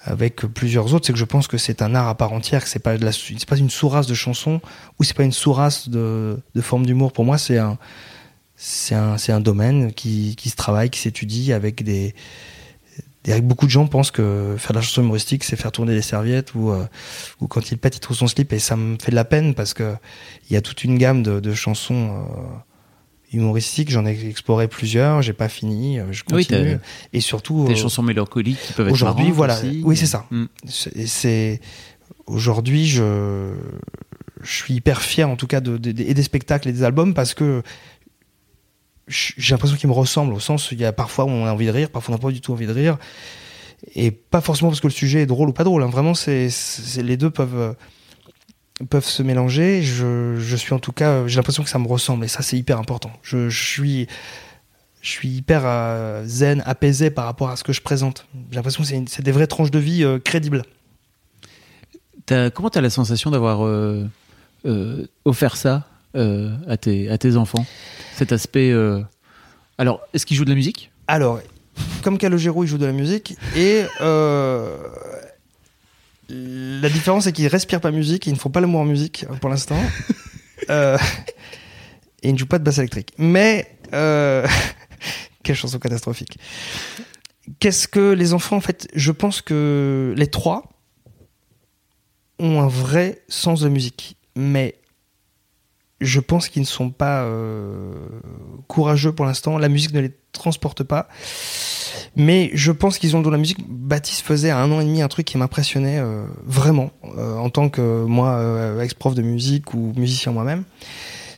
[0.05, 2.69] avec plusieurs autres, c'est que je pense que c'est un art à part entière, que
[2.69, 4.61] c'est pas, pas une sous-race de chansons
[4.99, 7.13] ou c'est pas une sous-race de, de forme d'humour.
[7.13, 12.15] Pour moi, c'est un, domaine qui, se travaille, qui s'étudie avec des,
[13.43, 16.55] beaucoup de gens pensent que faire de la chanson humoristique, c'est faire tourner les serviettes
[16.55, 16.87] ou, euh,
[17.49, 18.53] quand il pète, il trouve son slip.
[18.53, 19.95] Et ça me fait de la peine parce que
[20.51, 22.74] il y a toute une gamme de, de chansons euh,
[23.35, 23.91] humoristiques.
[23.91, 25.21] J'en ai exploré plusieurs.
[25.23, 25.99] J'ai pas fini.
[25.99, 26.79] Euh, je continue.
[27.13, 29.31] et surtout des chansons mélancoliques qui peuvent être aujourd'hui.
[29.31, 29.57] Voilà.
[29.59, 30.27] Aussi, oui, c'est ça.
[30.31, 30.45] Mm.
[30.67, 31.61] C'est
[32.27, 33.53] aujourd'hui je
[34.43, 37.35] je suis hyper fier en tout cas de, et des spectacles et des albums parce
[37.35, 37.63] que
[39.09, 41.53] j'ai l'impression qu'ils me ressemblent au sens où il y a parfois où on a
[41.53, 42.97] envie de rire, parfois on n'a pas du tout envie de rire.
[43.95, 45.83] et pas forcément parce que le sujet est drôle ou pas drôle.
[45.83, 45.89] hein.
[45.89, 47.73] Vraiment, c'est c'est- les deux peuvent euh,
[48.91, 49.83] peuvent se mélanger.
[49.83, 52.57] Je, je suis en tout cas, j'ai l'impression que ça me ressemble et ça c'est
[52.57, 53.13] hyper important.
[53.23, 54.07] Je, je suis
[55.01, 58.27] je suis hyper euh, zen, apaisé par rapport à ce que je présente.
[58.51, 60.63] J'ai l'impression que c'est des vraies tranches de vie euh, crédibles.
[62.27, 64.09] Comment tu as la sensation d'avoir euh,
[65.27, 67.67] offert ça à, tes, à tes enfants?
[68.17, 68.73] Cet aspect.
[69.77, 70.91] Alors, est-ce qu'ils jouent de la musique?
[71.07, 71.41] Alors,
[72.03, 74.79] comme Calogero, il joue de la musique et euh,
[76.29, 79.51] la différence c'est qu'ils respirent pas musique, ils ne font pas l'amour en musique pour
[79.51, 79.81] l'instant.
[80.71, 80.97] Euh,
[82.23, 83.13] et ils ne jouent pas de basse électrique.
[83.19, 84.47] Mais euh,
[85.43, 86.39] quelle chanson catastrophique.
[87.59, 90.71] Qu'est-ce que les enfants en fait Je pense que les trois
[92.39, 94.77] ont un vrai sens de musique, mais
[96.05, 97.93] je pense qu'ils ne sont pas euh,
[98.69, 99.59] courageux pour l'instant.
[99.59, 101.09] La musique ne les transporte pas.
[102.17, 103.59] Mais je pense qu'ils ont dans la musique.
[103.69, 107.51] Baptiste faisait à un an et demi un truc qui m'impressionnait euh, vraiment euh, en
[107.51, 108.41] tant que moi
[108.83, 110.65] ex-prof de musique ou musicien moi-même.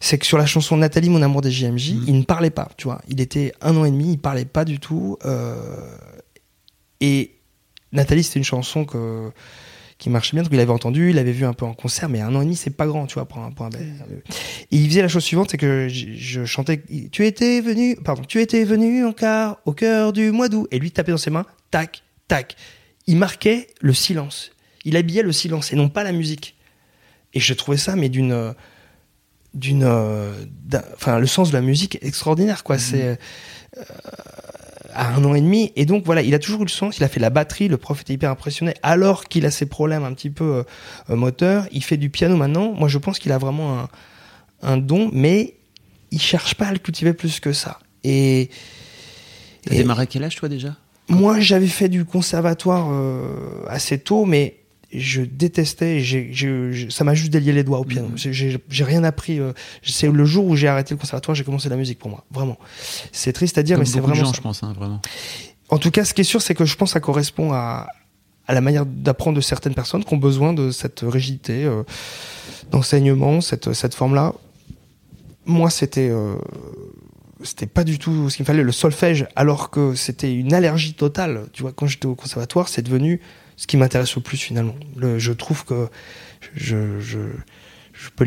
[0.00, 2.05] C'est que sur la chanson Nathalie, mon amour des JMJ, Mhm.
[2.07, 2.68] il ne parlait pas.
[2.76, 5.16] Tu vois, il était un an et demi, il parlait pas du tout.
[7.00, 7.33] et
[7.92, 9.31] Nathalie, c'était une chanson que
[9.98, 12.20] qui marchait bien, donc il avait entendu, il avait vu un peu en concert, mais
[12.20, 13.94] un an et demi, c'est pas grand, tu vois, pour un, pour un bel-
[14.70, 18.22] Et il faisait la chose suivante, c'est que je, je chantais, tu étais venu, pardon,
[18.22, 21.30] tu étais venu en quart au cœur du mois d'août, et lui tapait dans ses
[21.30, 22.56] mains, tac, tac.
[23.06, 24.50] Il marquait le silence.
[24.85, 26.56] Il habillait le silence et non pas la musique.
[27.32, 28.54] Et je trouvais ça, mais d'une,
[29.54, 30.32] d'une, euh,
[30.94, 32.78] enfin, le sens de la musique extraordinaire, quoi.
[32.78, 33.18] C'est
[33.78, 33.82] euh,
[34.96, 36.98] à un an et demi, et donc voilà, il a toujours eu le sens.
[36.98, 40.04] Il a fait la batterie, le prof était hyper impressionné, alors qu'il a ses problèmes
[40.04, 40.62] un petit peu euh,
[41.11, 41.66] euh, moteurs.
[41.72, 42.72] Il fait du piano maintenant.
[42.72, 43.88] Moi, je pense qu'il a vraiment un,
[44.62, 45.54] un don, mais
[46.11, 47.78] il cherche pas à le cultiver plus que ça.
[48.04, 48.50] Et,
[49.64, 50.76] T'as démarré à quel âge, toi, déjà?
[51.09, 54.56] Moi, j'avais fait du conservatoire euh, assez tôt, mais
[55.00, 56.00] je détestais.
[56.00, 58.09] j'ai- j'ai- j'ai- ça m'a juste délié les doigts au piano.
[58.09, 58.16] Mhm.
[58.16, 59.38] J'ai- rien appris.
[59.40, 62.24] euh, c'est le jour où j'ai arrêté le conservatoire, j'ai commencé la musique pour moi.
[62.30, 62.59] Vraiment.
[63.12, 64.37] C'est triste à dire, Comme mais c'est beaucoup de vraiment gens, ça.
[64.37, 65.00] je pense, hein, vraiment.
[65.68, 67.88] En tout cas, ce qui est sûr, c'est que je pense que ça correspond à,
[68.46, 71.82] à la manière d'apprendre de certaines personnes qui ont besoin de cette rigidité euh,
[72.70, 74.32] d'enseignement, cette, cette forme-là.
[75.44, 76.37] Moi, c'était euh,
[77.42, 80.94] c'était pas du tout ce qu'il me fallait, le solfège, alors que c'était une allergie
[80.94, 81.46] totale.
[81.52, 83.20] Tu vois, quand j'étais au conservatoire, c'est devenu
[83.56, 84.76] ce qui m'intéresse le plus finalement.
[84.96, 85.88] Le, je trouve que
[86.54, 87.18] je, je,
[87.92, 88.26] je peux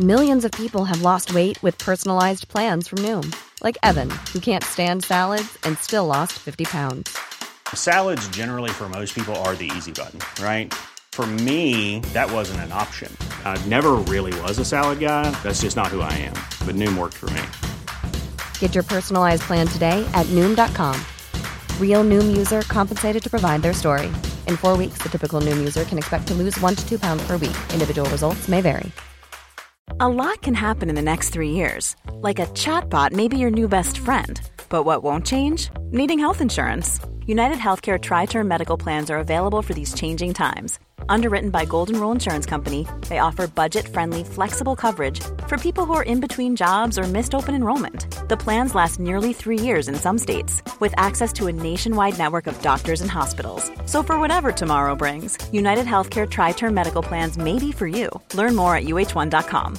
[0.00, 4.64] Millions of people have lost weight with personalized plans from Noom, like Evan, who can't
[4.64, 7.14] stand salads and still lost 50 pounds.
[7.74, 10.72] Salads, generally, for most people, are the easy button, right?
[11.12, 13.14] For me, that wasn't an option.
[13.44, 15.30] I never really was a salad guy.
[15.42, 16.36] That's just not who I am.
[16.64, 17.42] But Noom worked for me.
[18.60, 20.98] Get your personalized plan today at Noom.com.
[21.78, 24.06] Real Noom user compensated to provide their story.
[24.46, 27.22] In four weeks, the typical Noom user can expect to lose one to two pounds
[27.26, 27.56] per week.
[27.74, 28.90] Individual results may vary.
[29.98, 31.94] A lot can happen in the next three years.
[32.22, 34.40] Like a chatbot may be your new best friend.
[34.70, 35.68] But what won't change?
[35.90, 37.00] Needing health insurance.
[37.26, 40.78] United Healthcare Tri Term Medical Plans are available for these changing times.
[41.08, 45.94] Underwritten by Golden Rule Insurance Company, they offer budget friendly, flexible coverage for people who
[45.94, 48.28] are in between jobs or missed open enrollment.
[48.28, 52.46] The plans last nearly three years in some states, with access to a nationwide network
[52.46, 53.70] of doctors and hospitals.
[53.86, 58.08] So, for whatever tomorrow brings, United Healthcare Tri Term Medical Plans may be for you.
[58.34, 59.78] Learn more at uh1.com.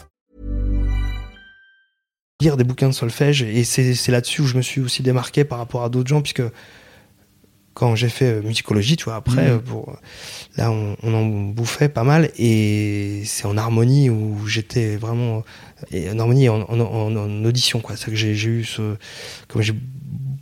[2.42, 5.60] lire des bouquins de solfège et c'est là-dessus où je me suis aussi démarqué par
[5.60, 6.42] rapport à d'autres gens puisque
[7.74, 9.52] quand j'ai fait euh, musicologie tu vois après Mhm.
[9.52, 9.96] euh, pour
[10.58, 15.44] là on, on en bouffait pas mal et c'est en harmonie où j'étais vraiment
[15.92, 18.96] et en harmonie en, en, en- audition quoi c'est que j'ai eu ce
[19.48, 19.74] comme j'ai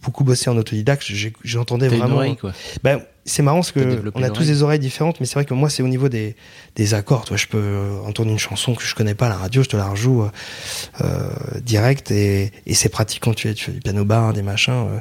[0.02, 1.06] beaucoup bossé en autodidacte
[1.44, 2.54] j'entendais une vraiment oreille, quoi.
[2.84, 3.80] ben, c'est marrant parce que
[4.16, 6.36] on a tous des oreilles différentes, mais c'est vrai que moi c'est au niveau des,
[6.76, 7.26] des accords.
[7.26, 9.68] Toi, je peux euh, entendre une chanson que je connais pas à la radio, je
[9.70, 10.30] te la rejoue euh,
[11.02, 11.30] euh,
[11.62, 14.74] direct et, et c'est pratique quand tu, es, tu fais du piano bar, des machins.
[14.74, 15.00] euh.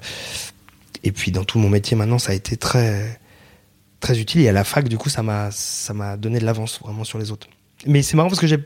[1.04, 3.20] Et puis dans tout mon métier maintenant, ça a été très
[4.00, 4.42] très utile.
[4.42, 7.18] Et à la fac, du coup, ça m'a ça m'a donné de l'avance vraiment sur
[7.18, 7.48] les autres.
[7.87, 8.58] Mais c'est marrant parce que j'ai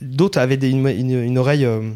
[0.00, 1.90] d'autres avaient des- une, une, une oreille euh,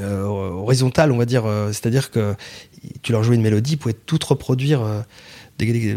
[0.00, 1.44] euh, horizontale, on va dire.
[1.46, 2.34] euh, C'est-à-dire que
[3.02, 4.82] tu leur jouais une mélodie, ils pouvaient tout reproduire
[5.58, 5.96] des- des-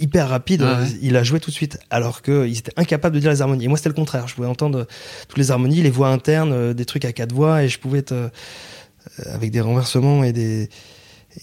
[0.00, 0.62] hyper rapide.
[0.62, 0.88] Ah ouais.
[1.00, 3.64] Il a joué tout de suite, alors qu'ils étaient incapables de dire les harmonies.
[3.64, 4.26] Et moi, c'était le contraire.
[4.28, 4.86] Je pouvais entendre
[5.28, 8.30] toutes les harmonies, les voix internes, des trucs à quatre voix, et je pouvais être
[9.26, 10.68] avec des renversements et des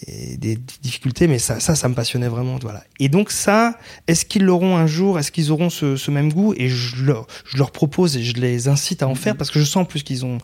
[0.06, 2.84] et des difficultés, mais ça, ça, ça me passionnait vraiment, voilà.
[3.00, 6.54] Et donc ça, est-ce qu'ils l'auront un jour Est-ce qu'ils auront ce, ce même goût?
[6.58, 9.60] Et je leur, je leur propose et je les incite à en faire parce que
[9.60, 10.39] je sens en plus qu'ils ont,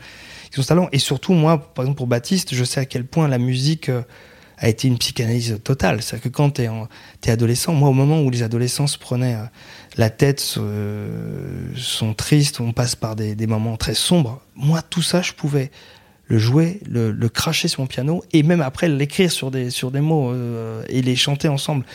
[0.49, 0.89] qui sont talents.
[0.91, 4.03] Et surtout, moi, par exemple, pour Baptiste, je sais à quel point la musique euh,
[4.57, 6.01] a été une psychanalyse totale.
[6.01, 6.69] C'est-à-dire que quand t'es
[7.25, 9.45] es adolescent, moi, au moment où les adolescents se prenaient euh,
[9.97, 15.01] la tête, euh, sont tristes, on passe par des, des, moments très sombres, moi, tout
[15.01, 15.69] ça, je pouvais
[16.33, 20.01] le jouer, le, cracher sur mon piano, et même après l'écrire sur des, sur des
[20.01, 21.85] mots euh, et les chanter ensemble.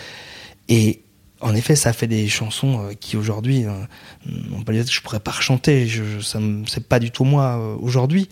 [0.69, 1.03] Et
[1.41, 3.65] en effet, ça fait des chansons euh, qui aujourd'hui,
[4.57, 7.59] on peut dire que je pourrais pas rechanter, je, ça c'est pas du tout moi
[7.59, 8.29] euh, aujourd'hui.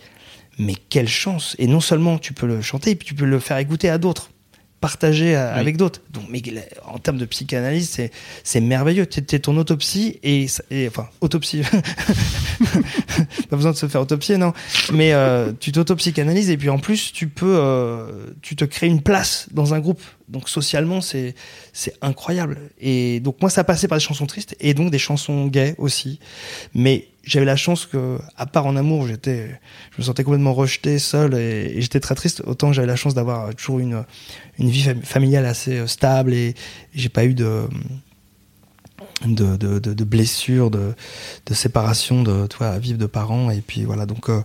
[0.57, 3.57] Mais quelle chance Et non seulement tu peux le chanter, puis tu peux le faire
[3.57, 4.31] écouter à d'autres,
[4.79, 5.59] partager à- Oui.
[5.59, 6.01] avec d'autres.
[6.11, 6.41] Donc, mais
[6.85, 8.11] en termes de psychanalyse, c'est
[8.43, 9.05] c'est merveilleux.
[9.05, 10.47] T'es ton autopsie et
[10.87, 11.61] enfin autopsie.
[13.49, 14.53] pas besoin de se faire autopsier, non.
[14.93, 19.01] Mais euh, tu t'autopsychanalyses et puis en plus tu peux, euh, tu te crées une
[19.01, 20.01] place dans un groupe.
[20.27, 21.35] Donc socialement, c'est
[21.73, 22.57] c'est incroyable.
[22.79, 26.19] Et donc moi, ça passait par des chansons tristes et donc des chansons gays aussi.
[26.73, 29.59] Mais j'avais la chance que, à part en amour, j'étais,
[29.91, 32.41] je me sentais complètement rejeté, seul et, et j'étais très triste.
[32.47, 34.03] Autant j'avais la chance d'avoir toujours une
[34.57, 36.55] une vie fam- familiale assez euh, stable et
[36.95, 37.67] j'ai pas eu de
[39.25, 40.93] de, de, de, de blessures, de,
[41.45, 43.49] de séparation, de tu vois, vivre de parents.
[43.51, 44.29] Et puis voilà, donc.
[44.29, 44.41] euh,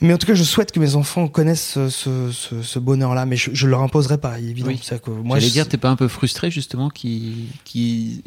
[0.00, 2.30] mais en tout cas, je souhaite que mes enfants connaissent ce,
[2.62, 4.76] ce, bonheur-là, mais je, je leur imposerai pas, évidemment.
[4.76, 4.98] Oui.
[5.00, 8.20] Que moi, J'allais je- dire, t'es pas un peu frustré justement qu'ils qu'ils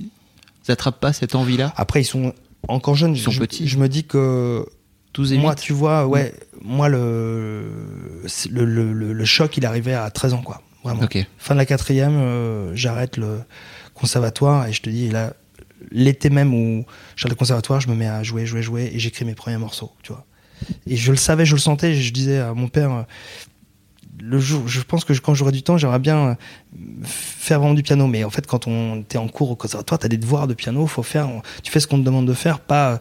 [0.68, 1.74] attrapent pas cette envie-là?
[1.78, 2.34] Après, ils sont
[2.68, 2.98] encore.
[2.98, 3.68] Ils sont je, petits.
[3.68, 4.66] Je me dis que
[5.14, 7.66] Tous moi, tu vois, ouais, moi le
[8.50, 10.62] le, le, le, le choc, il arrivait à 13 ans, quoi.
[10.84, 11.04] Vraiment.
[11.04, 11.18] Ok.
[11.38, 13.42] Fin de la quatrième, euh, j'arrête le
[13.94, 15.34] conservatoire et je te dis, là,
[15.92, 19.26] l'été même où j'arrête le conservatoire, je me mets à jouer, jouer, jouer et j'écris
[19.26, 20.26] mes premiers morceaux, tu vois.
[20.88, 23.06] Et je le savais, je le sentais, je disais à mon père,
[24.22, 26.36] le jour, je pense que quand j'aurai du temps, j'aimerais bien euh,
[27.04, 28.08] faire vraiment du piano.
[28.08, 30.86] Mais en fait, quand on t'es en cours au conservatoire, t'as des devoirs de piano,
[30.88, 31.30] faut faire,
[31.64, 32.92] tu fais ce qu'on te demande de faire, pas.
[32.94, 32.98] euh,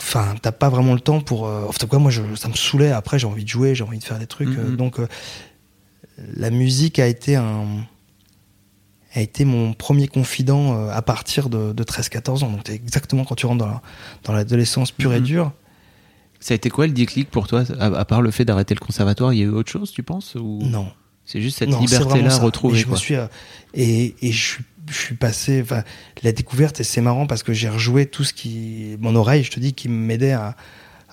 [0.00, 1.46] Enfin, t'as pas vraiment le temps pour.
[1.46, 2.90] euh, en tout cas, moi, je, ça me saoulait.
[2.92, 4.48] Après, j'ai envie de jouer, j'ai envie de faire des trucs.
[4.50, 4.76] Mhm.
[4.76, 4.98] donc,
[6.36, 7.64] la musique a été un
[9.16, 12.50] a été mon premier confident à partir de, de 13-14 ans.
[12.50, 13.82] Donc, c'est exactement quand tu rentres dans la-
[14.24, 15.24] dans l'adolescence pure et Mhm.
[15.24, 15.52] dure.
[16.44, 18.80] Ça a été quoi le déclic pour toi à, à part le fait d'arrêter le
[18.80, 20.58] conservatoire, il y a eu autre chose, tu penses ou...
[20.62, 20.92] Non.
[21.24, 22.76] C'est juste cette liberté-là retrouvée.
[22.76, 23.26] Et je me suis euh,
[23.72, 25.82] et, et je suis je suis passé enfin
[26.22, 29.50] la découverte et c'est marrant parce que j'ai rejoué tout ce qui mon oreille je
[29.50, 30.54] te dis qui m'aidait à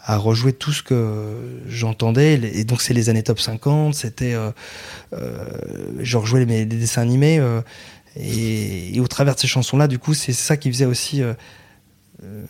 [0.04, 4.52] à rejouer tout ce que j'entendais et donc c'est les années top 50 c'était euh,
[5.14, 5.46] euh,
[6.02, 7.62] je rejouais les, les dessins animés euh,
[8.18, 11.22] et, et au travers de ces chansons là du coup c'est ça qui faisait aussi
[11.24, 11.34] euh,
[12.24, 12.44] euh,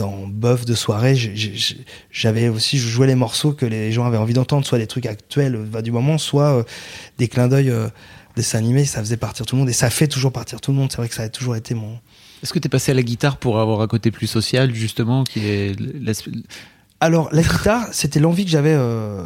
[0.00, 1.76] en bof de soirée, j'ai- j'ai-
[2.10, 5.06] j'avais aussi, je jouais les morceaux que les gens avaient envie d'entendre, soit des trucs
[5.06, 6.62] actuels euh, du moment, soit euh,
[7.18, 7.88] des clins d'œil euh,
[8.36, 10.76] dessins animés, ça faisait partir tout le monde et ça fait toujours partir tout le
[10.78, 10.90] monde.
[10.90, 11.98] C'est vrai que ça a toujours été mon.
[12.42, 15.46] Est-ce que t'es passé à la guitare pour avoir un côté plus social, justement, qui
[15.46, 15.76] est
[17.00, 19.22] Alors la guitare, c'était l'envie que j'avais euh,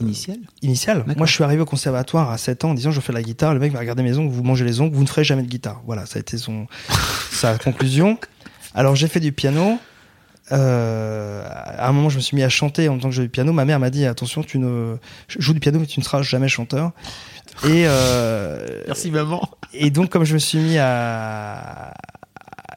[0.00, 0.98] initial initiale.
[0.98, 1.16] D'accord.
[1.16, 3.22] Moi, je suis arrivé au conservatoire à 7 ans en disant je fais de la
[3.22, 3.54] guitare.
[3.54, 5.48] Le mec m'a regardé mes ongles, vous mangez les ongles, vous ne ferez jamais de
[5.48, 5.82] guitare.
[5.86, 6.66] Voilà, ça a été son
[7.32, 8.18] sa conclusion.
[8.74, 9.78] Alors j'ai fait du piano.
[10.52, 13.16] Euh, à un moment, je me suis mis à chanter en même temps que je
[13.16, 13.52] jouais du piano.
[13.52, 14.96] Ma mère m'a dit attention, tu ne
[15.28, 16.92] je joue du piano, mais tu ne seras jamais chanteur.
[17.64, 19.48] Et euh, Merci maman.
[19.72, 21.94] et donc, comme je me suis mis à.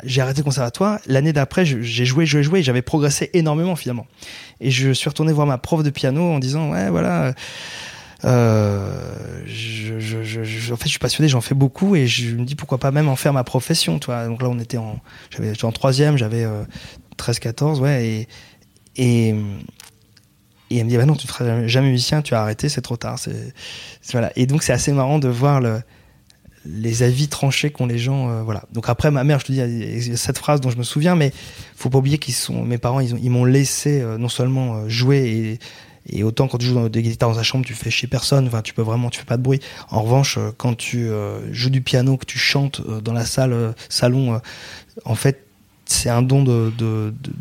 [0.04, 1.00] J'ai arrêté le conservatoire.
[1.08, 2.60] L'année d'après, j'ai joué, joué, joué.
[2.60, 4.06] et J'avais progressé énormément finalement.
[4.62, 7.34] Et je suis retourné voir ma prof de piano en disant Ouais, voilà.
[8.24, 9.00] euh,
[9.46, 12.44] je, je, je, je- en fait, je suis passionné, j'en fais beaucoup et je me
[12.46, 13.98] dis pourquoi pas même en faire ma profession.
[14.00, 14.28] Toi.
[14.28, 15.00] Donc là, on était en,
[15.32, 16.64] j'avais, j'étais en troisième, j'avais euh,
[17.18, 18.06] 13-14, ouais.
[18.06, 18.28] Et,
[18.98, 19.36] et,
[20.72, 22.82] et elle me dit bah non, tu ne seras jamais- musicien, tu as arrêté, c'est
[22.82, 23.20] trop tard.
[23.20, 23.54] C'est-
[24.12, 24.32] voilà.
[24.36, 25.82] Et donc, c'est assez marrant de voir le,
[26.66, 28.30] les avis tranchés qu'ont les gens.
[28.30, 28.64] euh, voilà.
[28.74, 31.32] Donc après, ma mère, je te dis, il cette phrase dont je me souviens, mais
[31.76, 34.76] faut pas oublier qu'ils sont, mes parents, ils, ont- ils m'ont laissé euh, non seulement
[34.78, 35.60] euh, jouer
[36.10, 38.50] et, autant quand tu joues des guitares dans ta chambre, tu fais chier personne.
[38.64, 39.60] Tu peux vraiment, tu fais pas de bruit.
[39.90, 41.08] En revanche, quand tu
[41.52, 44.40] joues du piano, que tu chantes dans la salle, salon,
[45.04, 45.45] en fait,
[45.86, 47.34] c'est un don de, de, de-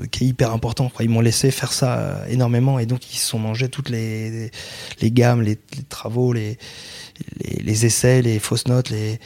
[0.00, 0.88] de- qui est hyper important.
[0.88, 1.04] Quoi.
[1.04, 4.50] Ils m'ont laissé faire ça euh, énormément et donc ils se sont mangés toutes les,
[5.00, 6.58] les, gammes, les, les travaux, les,
[7.40, 9.18] les, les essais, les fausses notes, les,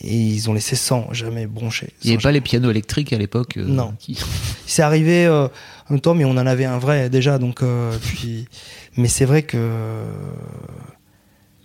[0.00, 1.88] et ils ont laissé sans jamais broncher.
[2.02, 3.94] Il n'y avait pas les pianos électriques à l'époque euh, Non.
[3.98, 4.18] qui-
[4.66, 5.46] c'est arrivé euh,
[5.88, 7.38] en même temps, mais on en avait un vrai déjà.
[7.38, 8.46] Donc, euh, puis,
[8.98, 9.56] mais c'est vrai que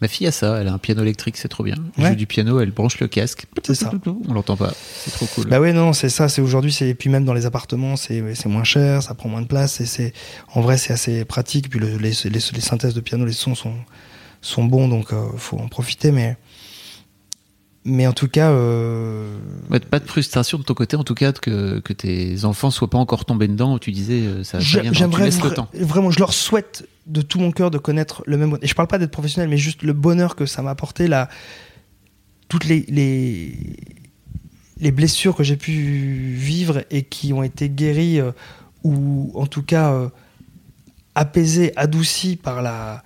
[0.01, 1.75] Ma fille a ça, elle a un piano électrique, c'est trop bien.
[1.97, 2.09] Elle Ouais.
[2.11, 3.45] joue du piano, elle branche le casque.
[3.65, 3.91] C'est ça.
[4.27, 4.73] On l'entend pas.
[4.95, 5.47] C'est trop cool.
[5.47, 6.29] Bah ouais, non, c'est ça.
[6.29, 9.47] C'est aujourd'hui, c'est puis même dans les appartements, c'est moins cher, ça prend moins de
[9.47, 9.81] place.
[9.81, 10.13] Et c'est
[10.53, 11.69] en vrai, c'est assez pratique.
[11.69, 13.73] Puis le- les, les, les synthèses de piano, les sons sont
[14.41, 16.11] sont bons, donc euh, faut en profiter.
[16.11, 16.37] Mais
[17.85, 19.37] mais en tout cas, euh,
[19.69, 22.89] Ouais, pas de frustration de ton côté, en tout cas, que, que tes enfants soient
[22.89, 23.79] pas encore tombés dedans.
[23.79, 24.91] Tu disais, euh, ça, J'a- viendra.
[24.91, 25.69] Tu J'aimerais laisses le vra- temps.
[25.73, 28.57] vraiment, je leur souhaite de tout mon cœur de connaître le même.
[28.62, 31.28] Et je parle pas d'être professionnel, mais juste le bonheur que ça m'a apporté, la,
[32.47, 33.76] toutes les, les,
[34.78, 35.72] les blessures que j'ai pu
[36.36, 38.32] vivre et qui ont été guéries, euh,
[38.84, 40.10] ou en tout cas euh,
[41.16, 43.03] apaisées, adoucies par la,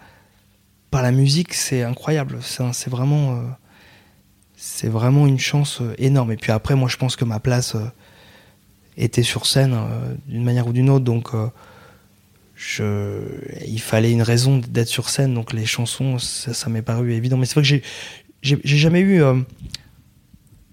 [0.91, 2.39] par la musique, c'est incroyable.
[2.41, 3.41] C'est vraiment, euh,
[4.57, 6.33] c'est vraiment une chance énorme.
[6.33, 7.75] Et puis après, moi, je pense que ma place.
[8.95, 9.75] était sur scène
[10.27, 11.31] d'une manière ou d'une autre, donc
[12.65, 13.19] je,
[13.67, 17.35] il fallait une raison d'être sur scène, donc les chansons, ça, ça m'est paru évident.
[17.37, 17.67] Mais c'est vrai que
[18.41, 19.35] j'ai, jamais eu, euh,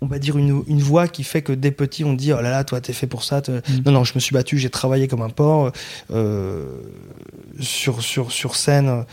[0.00, 2.50] on va dire, une, une voix qui fait que dès petit, on dit, oh là
[2.50, 3.42] là, toi, t'es fait pour ça.
[3.42, 5.72] te- Non, non, je me suis battu, j'ai travaillé comme un porc
[6.12, 6.64] euh,
[7.58, 9.04] sur, sur, sur scène.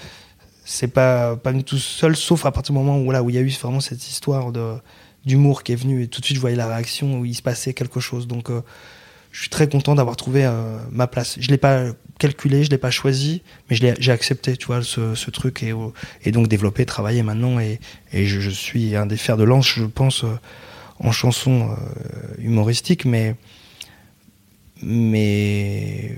[0.64, 3.36] C'est pas, pas du tout seul, sauf à partir du moment où, voilà, où il
[3.36, 4.76] y a eu vraiment cette histoire de,
[5.26, 7.42] d'humour qui est venue et tout de suite, je voyais la réaction où il se
[7.42, 8.28] passait quelque chose.
[8.28, 8.62] Donc, euh,
[9.38, 11.38] je suis très content d'avoir trouvé euh, ma place.
[11.40, 11.84] Je l'ai pas
[12.18, 16.88] calculé, je l'ai pas choisi, mais j'ai accepté, tu vois, ce, truc et, donc développé,
[16.88, 17.80] travaillé maintenant et,
[18.12, 20.40] je, suis un des fers de lance, je pense, euh,
[20.98, 21.76] en chanson euh,
[22.40, 23.36] humoristique, mais
[24.82, 26.16] c'est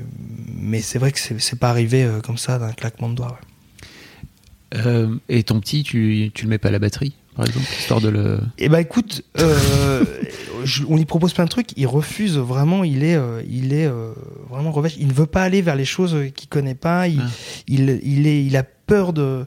[0.98, 3.38] vrai que c'est pas arrivé euh, comme ça d'un claquement de doigts.
[5.28, 8.10] et ton petit, tu, tu le mets pas à la batterie, par exemple, histoire de
[8.10, 8.40] le.
[8.58, 10.04] Eh ben écoute, euh,
[10.66, 13.86] je- on lui propose plein de trucs, il refuse vraiment, il est, euh, il est
[13.86, 14.12] euh,
[14.50, 14.96] vraiment revêche.
[15.00, 17.08] Il ne veut pas aller vers les choses qu'il connaît pas.
[17.08, 17.30] Il, Ah.
[17.68, 19.46] il, il est, il a peur de,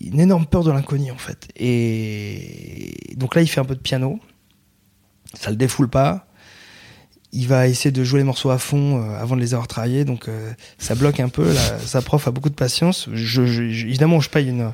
[0.00, 1.48] une énorme peur de l'inconnu en fait.
[1.56, 4.20] Et donc là, il fait un peu de piano.
[5.34, 6.25] Ça le défoule pas.
[7.32, 10.04] Il va essayer de jouer les morceaux à fond euh, avant de les avoir travaillés,
[10.04, 11.52] donc euh, ça bloque un peu.
[11.52, 13.08] Là, sa prof a beaucoup de patience.
[13.12, 14.72] Je, je- évidemment, je paye une,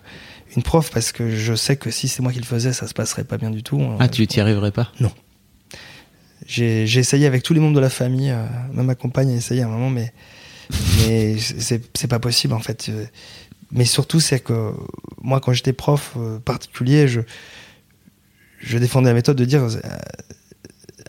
[0.57, 2.95] une prof parce que je sais que si c'est moi qui le faisais, ça se
[2.95, 3.83] passerait pas bien du tout.
[3.99, 4.93] Ah, tu t'y arriverais pas?
[6.47, 8.45] J'ai j'ai essayé avec tous les membres de la famille, euh,
[8.75, 10.13] même ma compagne a essayé à un moment, mais,
[11.07, 12.91] mais c'est pas possible en fait.
[13.71, 14.73] Mais surtout, c'est que
[15.23, 17.21] moi, quand j'étais prof euh, particulier, je,
[18.61, 19.81] je défendais la méthode de dire euh,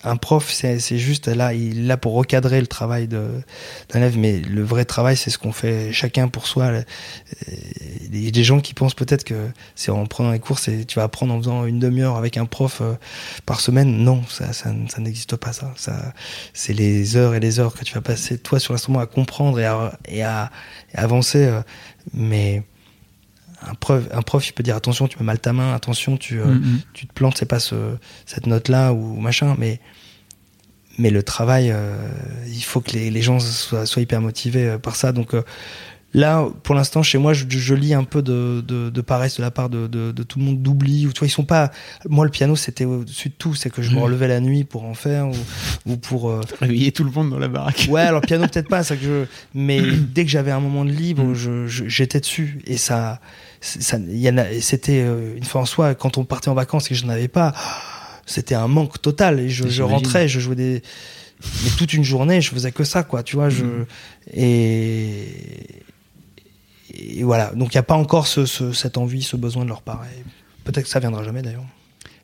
[0.04, 3.44] un prof, c'est juste là, il est là pour recadrer le travail d'un
[3.96, 6.66] élève, mais le vrai travail, c'est ce qu'on fait chacun pour soi.
[6.66, 6.84] Euh,
[8.12, 10.84] Il y a des gens qui pensent peut-être que c'est en prenant les cours, tu
[10.96, 12.94] vas apprendre en faisant une demi-heure avec un prof euh,
[13.46, 13.98] par semaine.
[14.04, 15.74] Non, ça, ça, ça n'existe pas, ça.
[15.76, 16.14] ça
[16.54, 19.60] c'est les heures et les heures que tu vas passer, toi, sur l'instrument, à comprendre
[19.60, 20.52] et à, et à,
[20.94, 21.46] et à avancer.
[21.46, 21.62] euh,
[22.14, 22.64] mais
[23.70, 26.40] un prof, un prof, il peut dire attention, tu mets mal ta main, attention, tu,
[26.40, 26.80] euh, Mhm.
[26.94, 27.76] tu te plantes, c'est pas ce,
[28.26, 29.80] cette note-là ou machin, mais,
[30.98, 31.96] mais le travail, euh,
[32.48, 35.12] il faut que les, les gens soient, soient hyper motivés euh, par ça.
[35.12, 35.42] Donc euh,
[36.14, 39.42] là, pour l'instant, chez moi, je, je lis un peu de, de, de paresse de
[39.42, 41.08] la part de, de, tout le monde, d'oubli.
[41.08, 41.72] ou Tu vois, ils sont pas.
[42.08, 43.56] Moi, le piano, c'était au-dessus de tout.
[43.56, 44.02] C'est que je me Mhm.
[44.04, 45.34] relevais la nuit pour en faire ou,
[45.88, 46.30] ou pour.
[46.30, 47.88] euh, Réveiller tout le monde dans la baraque.
[47.90, 49.26] Ouais, alors piano peut-être pas, que je.
[49.56, 49.82] Mais
[50.14, 51.34] dès que j'avais un moment de libre, Mm.
[51.34, 53.20] je- je- j'étais dessus et ça,
[53.64, 57.14] c'était euh, une fois en soi quand on partait en vacances et que je n'en
[57.14, 57.54] avais pas,
[58.26, 60.82] c'était un manque total et je, rentrais, je jouais des,
[61.64, 63.86] mais toute une journée, je faisais que ça, quoi, tu vois, je Mm.
[64.34, 65.28] et
[66.96, 67.52] et voilà.
[67.56, 70.04] Donc il y a pas encore ce, ce- cette envie, ce besoin de leur part.
[70.64, 71.66] Peut-être que ça viendra jamais d'ailleurs.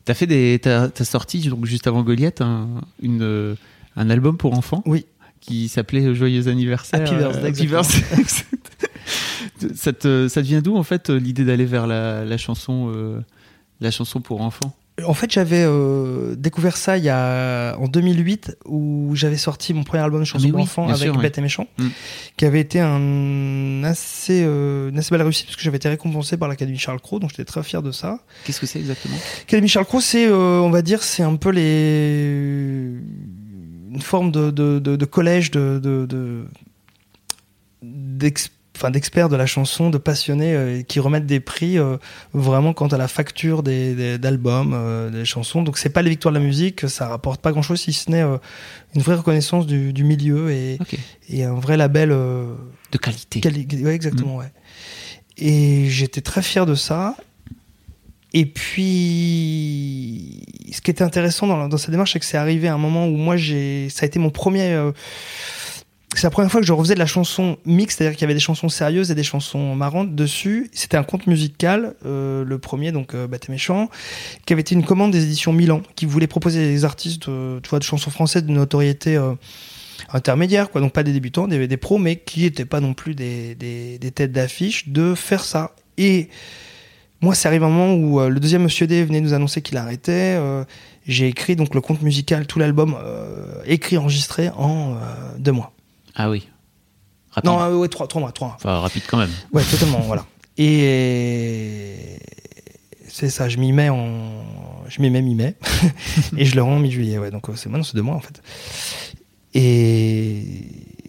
[0.06, 2.68] T'as fait des, t'as sorti donc juste avant Goliath un,
[3.02, 3.56] une,
[3.96, 4.82] un album pour enfants?
[4.86, 5.06] Oui.
[5.42, 7.02] Qui s'appelait Joyeux anniversaire.
[7.02, 8.24] Happy birthday, Happy birthday.
[9.76, 13.20] ça, te, ça te vient d'où en fait l'idée d'aller vers la, la chanson, euh,
[13.82, 14.76] la chanson pour enfants?
[15.08, 19.84] En fait, j'avais euh, découvert ça il y a en 2008 où j'avais sorti mon
[19.86, 21.22] premier album de chansons Ah, pour oui, enfants avec sûr, oui.
[21.22, 21.88] Bête et Méchant, Mm.
[22.36, 26.36] qui avait été un assez, euh, une assez belle réussite parce que j'avais été récompensé
[26.36, 28.20] par l'Académie Charles Cros, donc j'étais très fier de ça.
[28.44, 29.16] Qu'est-ce que c'est exactement?
[29.46, 32.96] L'Académie Charles Cros, c'est, euh, on va dire, c'est un peu les
[33.94, 36.46] une forme de, de, de, de collège de, de, de-
[37.82, 41.98] d'ex- enfin, d'experts de la chanson, de passionnés euh, qui remettent des prix euh,
[42.34, 45.62] vraiment quant à la facture des, des- d'albums, euh, des chansons.
[45.62, 48.10] Donc c'est pas les victoires de la musique, ça rapporte pas grand chose si ce
[48.12, 48.24] n'est
[48.96, 50.78] une vraie reconnaissance du, du milieu et,
[51.30, 52.10] et un vrai label.
[52.10, 53.40] De qualité.
[53.40, 54.52] quali- ouais, exactement, ouais.
[55.38, 57.16] Et j'étais très fier de ça.
[58.34, 62.75] Et puis, ce qui était intéressant dans, dans cette démarche, c'est que c'est arrivé à
[62.75, 64.73] un moment où moi, j'ai, ça a été mon premier.
[64.73, 64.91] euh,
[66.15, 68.34] c'est la première fois que je refaisais de la chanson mixte, c'est-à-dire qu'il y avait
[68.34, 70.69] des chansons sérieuses et des chansons marrantes dessus.
[70.73, 73.89] C'était un conte musical, euh, le premier, donc euh, Bête et Méchant,
[74.45, 77.69] qui avait été une commande des éditions Milan, qui voulait proposer des artistes, euh, tu
[77.69, 79.36] vois, de chansons françaises de notoriété euh,
[80.11, 80.82] intermédiaire, quoi.
[80.82, 83.99] Donc pas des débutants, des, des pros, mais qui n'étaient pas non plus des, des,
[83.99, 85.75] des têtes d'affiche, de faire ça.
[85.99, 86.30] Et
[87.22, 89.78] moi, c'est arrivé un moment où euh, le deuxième Monsieur D venait nous annoncer qu'il
[89.78, 90.38] arrêtait.
[90.38, 90.63] euh,
[91.05, 94.95] j'ai écrit donc le compte musical, tout l'album, euh, écrit, enregistré en
[95.38, 95.74] deux mois.
[96.15, 96.47] Ah oui.
[97.32, 97.49] Rapide.
[97.49, 98.57] Non, ouais, trois, trois mois, trois mois.
[98.57, 99.32] Enfin, rapide quand même.
[99.51, 100.26] Ouais, totalement, voilà.
[100.57, 102.20] Et
[103.07, 104.43] c'est ça, je m'y mets en.
[104.88, 105.55] Je m'y mets mi-mai.
[106.38, 107.32] et je le rends en mi-juillet, ouais.
[107.32, 108.41] Donc c'est maintenant, c'est deux mois en fait.
[109.53, 110.43] Et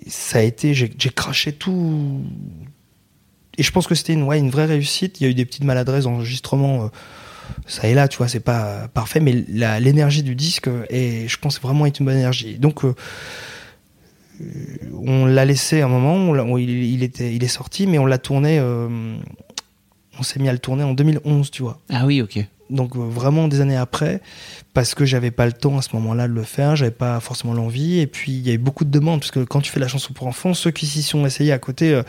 [0.06, 0.72] ça a été.
[0.72, 2.22] J'ai craché tout.
[3.60, 5.20] Et je pense que c'était une, vraie réussite.
[5.20, 6.84] Il y a eu des petites maladresses d'enregistrement.
[6.84, 6.88] euh,
[7.66, 11.60] ça et là, tu vois, c'est pas parfait, mais l'énergie du disque est, je pense,
[11.60, 12.58] vraiment est une bonne énergie.
[12.58, 12.94] Donc, euh,
[14.40, 14.44] euh,
[15.06, 19.16] on l'a laissé un moment, il, était, il est sorti, mais on l'a tourné, euh,
[20.18, 21.80] on s'est mis à le tourner en 2011, tu vois.
[21.90, 22.44] Ah oui, ok.
[22.70, 24.20] Donc euh, vraiment des années après,
[24.74, 27.52] parce que j'avais pas le temps à ce moment-là de le faire, j'avais pas forcément
[27.52, 29.80] l'envie, et puis il y a eu beaucoup de demandes, parce que quand tu fais
[29.80, 32.02] la chanson pour enfants, ceux qui s'y sont essayés à côté, euh,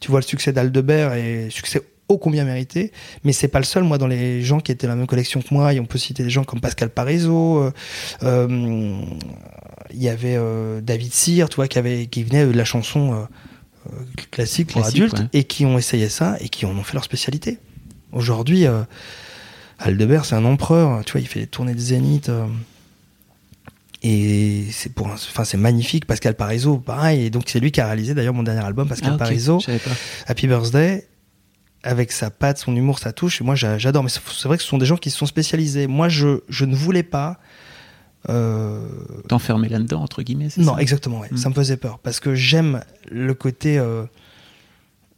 [0.00, 2.92] tu vois le succès d'Aldebert et succès ô combien mérité,
[3.24, 5.40] mais c'est pas le seul, moi, dans les gens qui étaient dans la même collection
[5.40, 7.72] que moi, et on peut citer des gens comme Pascal Parizeau, euh,
[8.22, 9.00] euh,
[9.94, 10.38] il y avait
[10.82, 13.26] David Cyr, tu vois, qui, avait, qui venait de la chanson
[14.30, 15.28] classique pour Classique, adultes, ouais.
[15.32, 17.58] et qui ont essayé ça, et qui en ont fait leur spécialité.
[18.12, 18.82] Aujourd'hui, euh,
[19.82, 22.28] Aldebert, c'est un empereur, tu vois, il fait les tournées de Zénith.
[22.28, 22.46] euh,
[24.04, 27.86] et c'est pour enfin c'est magnifique Pascal Parizeau pareil et donc c'est lui qui a
[27.86, 29.18] réalisé d'ailleurs mon dernier album Pascal Ah.
[29.18, 29.60] Parizeau.
[30.26, 31.06] Happy Birthday
[31.84, 34.62] avec sa patte son humour sa touche et moi j'a- j'adore mais c'est vrai que
[34.64, 37.38] ce sont des gens qui se sont spécialisés moi je je ne voulais pas
[38.28, 38.88] euh,
[39.28, 40.80] T'enfermer là-dedans, entre guillemets, non ça?
[40.82, 41.28] exactement ouais.
[41.30, 41.36] Mm.
[41.36, 42.80] ça me faisait peur parce que j'aime
[43.10, 44.04] le côté euh,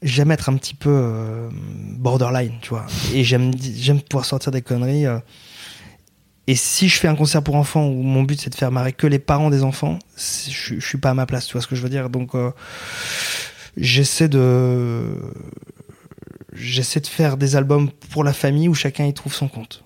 [0.04, 1.48] j'aime être un petit peu euh,
[1.98, 5.18] borderline tu vois et j'aime j'aime pouvoir sortir des conneries euh,
[6.46, 8.92] et si je fais un concert pour enfants où mon but c'est de faire marrer
[8.92, 11.62] que les parents des enfants, je, suis- je suis pas à ma place, tu vois
[11.62, 12.10] ce que je veux dire.
[12.10, 12.50] Donc euh,
[13.78, 15.14] j'essaie de
[16.52, 19.84] j'essaie de faire des albums pour la famille où chacun y trouve son compte.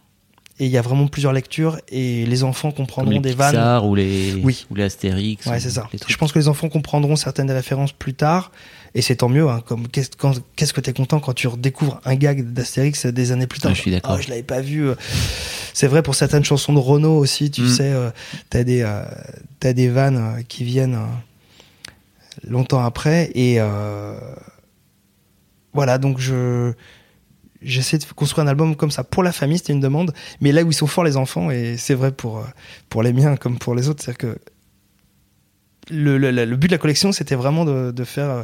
[0.61, 3.53] Et il y a vraiment plusieurs lectures et les enfants Comme comprendront les des vannes.
[3.53, 4.67] Pixar ou les, Oui.
[4.71, 5.47] ou les Astérix.
[5.47, 5.89] Ouais, ou c'est ça.
[6.09, 8.51] Je pense que les enfants comprendront certaines des références plus tard,
[8.95, 9.49] et c'est tant mieux.
[9.49, 10.11] Hein, comme qu'est-ce
[10.57, 13.71] qu'est-ce que t'es content quand tu redécouvres un gag d'Astérix des années plus tard.
[13.71, 14.17] Ouais, je suis d'accord.
[14.19, 14.89] Oh, je l'avais pas vu.
[15.75, 17.51] C'est vrai pour certaines chansons de Renault aussi.
[17.51, 17.69] Tu Mm.
[17.69, 18.11] sais, euh,
[18.51, 19.03] t'as des euh,
[19.61, 21.07] t'as des vannes euh, qui viennent euh,
[22.49, 24.19] longtemps après, et euh,
[25.73, 25.99] voilà.
[25.99, 26.73] Donc je
[27.61, 30.63] J'essaie de construire un album comme ça pour la famille, c'était une demande, mais là
[30.63, 32.45] où ils sont forts les enfants, et c'est vrai pour, euh,
[32.89, 34.39] pour les miens comme pour les autres, c'est-à-dire que
[35.91, 38.43] le, le- le but de la collection, c'était vraiment de, de faire euh,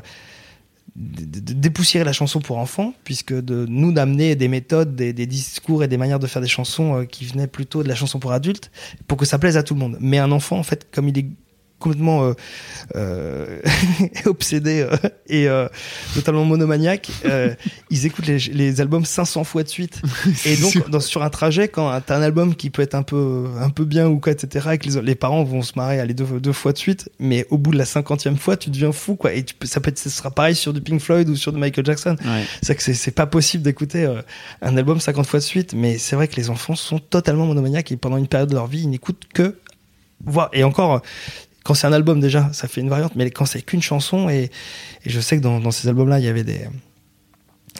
[0.97, 5.97] dépoussiérer la chanson pour enfants, puisque de nous d'amener des méthodes, des, discours et des
[5.97, 8.70] manières de faire des chansons euh, qui venaient plutôt de la chanson pour adultes,
[9.09, 9.97] pour que ça plaise à tout le monde.
[10.01, 11.26] Mais un enfant, en fait, comme il est
[11.85, 12.32] complètement euh,
[12.97, 13.61] euh,
[14.26, 14.97] obsédé euh,
[15.28, 15.47] et
[16.14, 17.55] totalement monomaniaque, euh,
[17.91, 20.01] ils écoutent les, les albums 500 fois de suite.
[20.47, 23.45] Et donc, dans, sur un trajet, quand t'as un album qui peut être un peu,
[23.61, 26.14] un peu bien ou quoi, etc., et que les, les parents vont se marrer aller
[26.14, 29.14] deux, deux fois de suite, mais au bout de la cinquantième fois, tu deviens fou,
[29.14, 29.32] quoi.
[29.35, 31.53] Et tu peux, ça peut être, ce sera pareil sur du Pink Floyd ou sur
[31.53, 32.16] du Michael Jackson.
[32.24, 32.45] Ouais.
[32.62, 34.12] C'est que c'est- pas possible d'écouter
[34.62, 37.93] un album 50 fois de suite, mais c'est vrai que les enfants sont totalement monomaniaques
[37.93, 39.57] et pendant une période de leur vie, ils n'écoutent que
[40.24, 40.49] voir.
[40.53, 41.03] Et encore,
[41.64, 44.50] quand c'est un album déjà, ça fait une variante, mais quand c'est qu'une chanson, et,
[45.04, 46.60] et je sais que dans, dans ces albums-là, il y avait des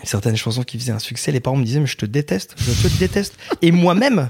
[0.03, 2.89] certaines chansons qui faisaient un succès, les parents me disaient, mais je te déteste, je
[2.89, 3.37] te déteste.
[3.63, 4.29] Et moi-même,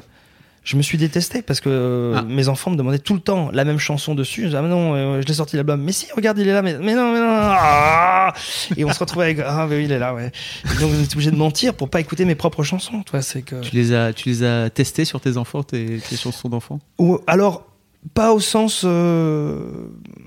[0.62, 2.22] je me suis détesté parce que euh, Ah.
[2.22, 4.42] mes enfants me demandaient tout le temps la même chanson dessus.
[4.42, 5.82] Je disais, ah, non, euh, je l'ai sorti l'album.
[5.82, 6.62] Mais si, regarde, il est là.
[6.62, 7.26] Mais, mais non, mais non.
[7.28, 8.32] ah
[8.76, 10.32] et on se retrouvait avec, ah, mais oui, il est là, ouais.
[10.64, 13.02] Et donc, j'étais obligé de mentir pour pas écouter mes propres chansons.
[13.20, 13.60] C'est que.
[13.60, 16.80] Tu les as, tu les as testés sur tes enfants, tes, tes chansons d'enfants?
[16.98, 17.66] Ou, alors,
[18.12, 18.82] pas au sens.
[18.84, 19.60] euh,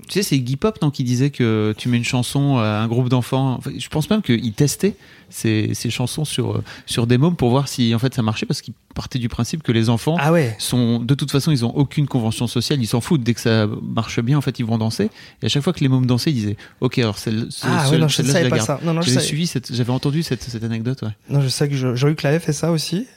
[0.08, 2.88] Tu sais, c'est Iggy Pop non, qui disait que tu mets une chanson à un
[2.88, 3.54] groupe d'enfants.
[3.58, 4.96] Enfin, je pense même qu'il testait
[5.30, 8.46] ces, ces chansons sur, euh, sur des mômes pour voir si en fait ça marchait
[8.46, 10.56] parce qu'il partait du principe que les enfants Ah ouais.
[10.58, 13.66] sont de toute façon ils ont aucune convention sociale, ils s'en foutent dès que ça
[13.82, 15.10] marche bien en fait ils vont danser
[15.42, 17.90] et à chaque fois que les mômes dansaient ils disaient ok alors celle, ce- Ah
[17.90, 18.80] ouais, non, je celle-là, savais la pas ça.
[18.82, 21.10] Non, non, je savais- suivi cette, j'avais entendu cette, cette anecdote ouais.
[21.28, 23.06] Non, je sais que Je- Jean-Luc Lahaye fait ça aussi.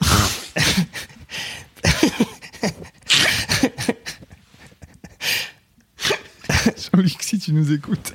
[6.94, 8.12] Jean-Luc si tu nous écoutes.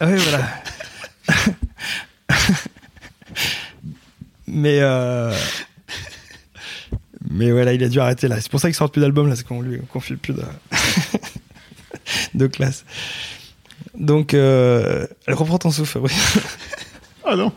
[0.00, 0.48] Ah oui, voilà.
[4.46, 5.34] mais euh...
[7.30, 8.40] mais voilà, il a dû arrêter là.
[8.40, 10.42] C'est pour ça qu'il sort plus d'album là, c'est qu'on lui qu'on file plus de
[12.34, 12.84] de classe.
[13.96, 15.06] Donc, euh...
[15.26, 15.98] elle reprend ton souffle.
[15.98, 16.10] Oui.
[17.24, 17.52] Ah non.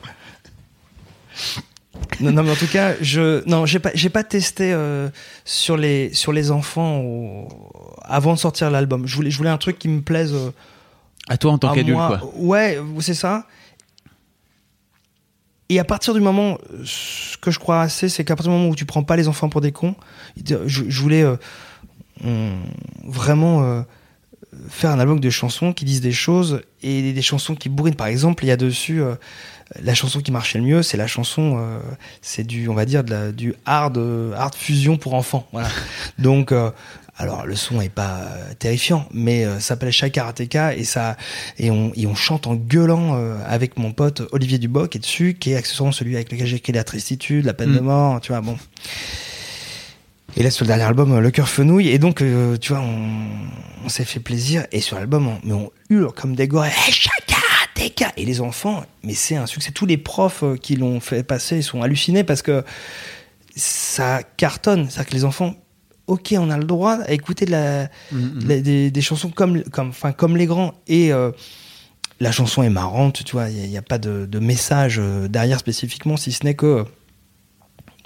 [2.20, 5.10] non, non, mais en tout cas, je non, j'ai pas j'ai pas testé euh,
[5.46, 7.48] sur les sur les enfants au-
[8.08, 9.06] avant de sortir l'album.
[9.08, 10.34] Je voulais je voulais un truc qui me plaise.
[10.34, 10.52] euh,
[11.30, 12.32] À toi en tant qu'adulte quoi.
[12.36, 13.46] Ouais, c'est ça.
[15.70, 18.70] Et à partir du moment, ce que je crois assez, c'est qu'à partir du moment
[18.70, 19.96] où tu prends pas les enfants pour des cons,
[20.46, 20.56] je,
[20.88, 21.36] je voulais euh,
[22.24, 22.54] on-
[23.06, 23.82] vraiment euh,
[24.70, 27.96] faire un album de chansons qui disent des choses et des, des chansons qui bourrinent.
[27.98, 29.16] Par exemple, il y a dessus euh,
[29.82, 31.62] la chanson qui marchait le mieux, c'est la chanson,
[32.22, 33.98] c'est du, on va dire, de la- du hard,
[34.38, 35.46] hard fusion pour enfants.
[35.52, 35.68] Voilà.
[36.18, 36.54] Donc,
[37.18, 41.18] alors le son est pas euh, terrifiant, mais euh, ça s'appelle Chai Karateka et ça
[41.58, 45.02] et on, et on chante en gueulant euh, avec mon pote Olivier Duboc qui est
[45.02, 47.76] dessus, qui est accessoirement celui avec lequel j'ai écrit la tristitude, la peine Mm.
[47.76, 48.42] de mort, tu vois.
[48.42, 48.58] Bon.
[50.36, 53.10] Et là sur le dernier album, Le cœur fenouille, et donc euh, tu vois, on,
[53.86, 56.70] on s'est fait plaisir et sur l'album, on, mais on hurle comme des gorées.
[56.70, 56.94] Hey,
[58.18, 59.72] Et les enfants, mais c'est un succès.
[59.72, 62.64] Tous les profs qui l'ont fait passer sont hallucinés parce que
[63.56, 64.90] ça cartonne.
[64.90, 65.56] C'est-à-dire que les enfants,
[66.08, 69.64] ok, on a le droit à écouter de la, Mm, la- des, des chansons comme,
[69.66, 70.74] comme, enfin, comme les grands.
[70.88, 71.32] Et euh,
[72.20, 75.60] la chanson est marrante, tu vois, il n'y a, pas de, de message euh, derrière
[75.60, 76.86] spécifiquement, si ce n'est que.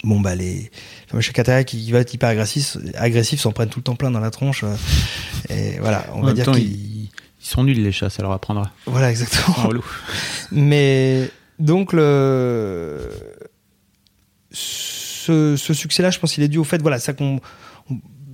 [0.04, 0.70] Bon, bah, les.
[1.08, 4.18] Enfin, Chakataya qui va être hyper agressif, agressif s'en prennent tout le temps plein dans
[4.20, 4.64] la tronche.
[4.64, 4.74] euh,
[5.48, 6.64] et voilà, on En va dire qu'ils.
[6.64, 8.70] ils, sont nuls les chats, ça leur apprendra.
[8.86, 9.56] Voilà, exactement.
[9.58, 9.84] En relou.
[10.52, 11.28] Mais
[11.58, 13.08] donc le
[14.50, 17.40] ce, ce succès-là, je pense qu'il est dû au fait, voilà, ça qu'on on-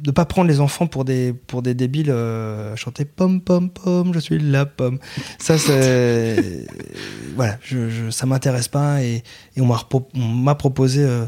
[0.03, 4.13] de pas prendre les enfants pour des pour des débiles euh, chanter pom pom pom,
[4.15, 4.99] je suis la pomme.
[5.39, 6.67] Ça c'est
[7.37, 9.23] voilà, je, je- ça m'intéresse pas et,
[9.57, 11.27] et on m'a proposé euh,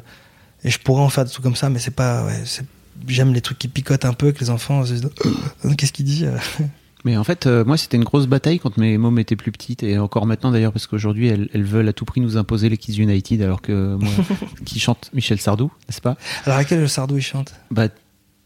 [0.64, 2.42] et je pourrais en faire des trucs comme ça, mais c'est pas ouais,
[3.08, 5.08] J'aime les trucs qui picotent un peu, que les enfants se disent
[5.64, 6.26] Euh, qu'est-ce qu'il dit
[7.06, 9.82] Mais en fait, euh, moi, c'était une grosse bataille quand mes mômes étaient plus petites
[9.82, 12.76] et encore maintenant d'ailleurs, parce qu'aujourd'hui, elles, elles veulent à tout prix nous imposer les
[12.76, 14.10] Kids United, alors que moi,
[14.66, 16.18] qui chante Michel Sardou, n'est-ce pas?
[16.44, 17.54] Alors à quel Sardou il chante?
[17.70, 17.88] Bah,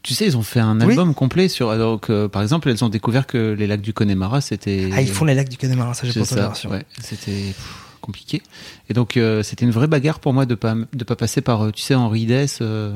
[0.05, 0.91] tu sais, ils ont fait un Oui.
[0.91, 1.69] album complet sur.
[1.71, 4.89] Alors que, par exemple, elles ont découvert que les lacs du Connemara, c'était.
[4.93, 7.53] Ah, ils font les lacs du Connemara, ça j'ai pas ouais, c'était
[8.01, 8.41] compliqué.
[8.89, 11.63] Et donc, euh, c'était une vraie bagarre pour moi de pas de pas passer par,
[11.65, 12.59] euh, tu sais, Henri Dess.
[12.61, 12.93] euh,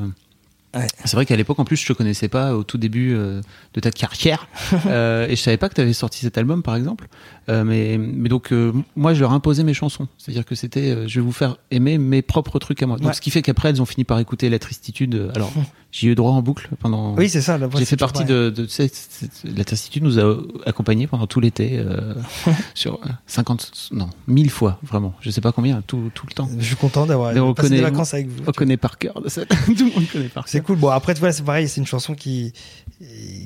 [0.72, 0.86] Ouais.
[1.04, 3.40] C'est vrai qu'à l'époque, en plus, je te connaissais pas au tout début euh,
[3.74, 4.46] de ta carrière,
[4.86, 7.08] euh, et je savais pas que tu avais sorti cet album, par exemple.
[7.48, 10.06] Euh, mais, mais donc, euh, moi, je leur imposais mes chansons.
[10.16, 12.98] C'est-à-dire que c'était, euh, je vais vous faire aimer mes propres trucs à moi.
[12.98, 13.14] Donc, Ouais.
[13.14, 15.16] ce qui fait qu'après, elles ont fini par écouter la tristitude.
[15.16, 15.52] euh, Alors,
[15.92, 17.14] j'y ai eu droit en boucle pendant.
[17.16, 17.58] Oui, c'est ça.
[17.58, 20.36] J'ai c'est fait partie de, de c'est- c'est- la Tristitude nous a
[20.66, 22.14] accompagnés pendant tout l'été euh,
[22.74, 26.48] sur euh, 50 non 1000 fois vraiment je sais pas combien tout, tout le temps
[26.58, 28.42] Je suis content d'avoir passé des vacances avec vous.
[28.46, 29.44] on connaît par cœur de tout
[29.84, 30.76] le monde connaît par C'est cœur cool.
[30.78, 32.52] Bon, après, tu vois, c'est pareil, c'est une chanson qui,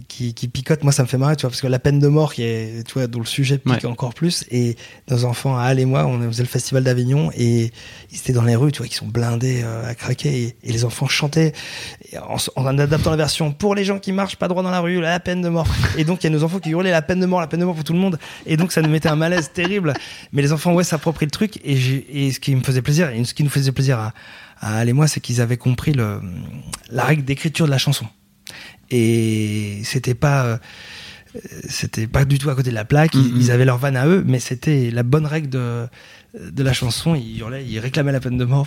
[0.09, 0.83] qui, qui picote.
[0.83, 2.87] Moi, ça me fait marrer, tu vois, parce que la peine de mort, qui est,
[2.87, 3.87] tu vois, dont le sujet pique Ouais.
[3.87, 4.45] encore plus.
[4.51, 4.77] Et
[5.11, 7.73] nos enfants, Al et moi, on faisait le festival d'Avignon et
[8.13, 10.43] ils étaient dans les rues, tu vois, qui sont blindés euh, à craquer.
[10.43, 11.53] Et, et les enfants chantaient
[12.13, 14.81] et en, en adaptant la version pour les gens qui marchent pas droit dans la
[14.81, 15.67] rue, la peine de mort.
[15.97, 17.61] Et donc, il y a nos enfants qui hurlaient la peine de mort, la peine
[17.61, 18.19] de mort pour tout le monde.
[18.47, 19.95] Et donc, ça nous mettait un malaise terrible.
[20.33, 21.59] Mais les enfants, ouais, s'approprient le truc.
[21.65, 24.13] Et, ce qui me faisait plaisir, et ce qui nous faisait plaisir à,
[24.61, 26.21] à Al et moi, c'est qu'ils avaient compris le,
[26.91, 28.07] la règle d'écriture de la chanson.
[28.91, 30.59] Et c'était pas, euh,
[31.69, 33.15] c'était pas du tout à côté de la plaque.
[33.15, 33.41] Ils, Mhm.
[33.41, 35.87] ils avaient leur vanne à eux, mais c'était la bonne règle de,
[36.39, 37.15] de la chanson.
[37.15, 38.67] Ils hurlaient, ils réclamaient la peine de mort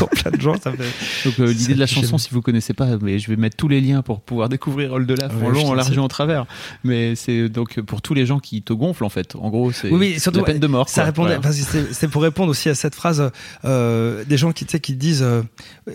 [0.00, 0.54] pour, pour plein de gens.
[0.60, 1.28] Ça fait...
[1.28, 3.68] donc euh, l'idée de la chanson si vous connaissez pas mais je vais mettre tous
[3.68, 6.46] les liens pour pouvoir découvrir Old Laf Ouais, en long en large et en travers
[6.84, 9.90] mais c'est donc pour tous les gens qui te gonflent en fait en gros c'est
[9.90, 11.52] Oui, oui, surtout, la peine de mort Ça répondait, Voilà.
[11.52, 13.30] c'est- pour répondre aussi à cette phrase
[13.64, 15.42] euh, des gens qui, qui disent euh,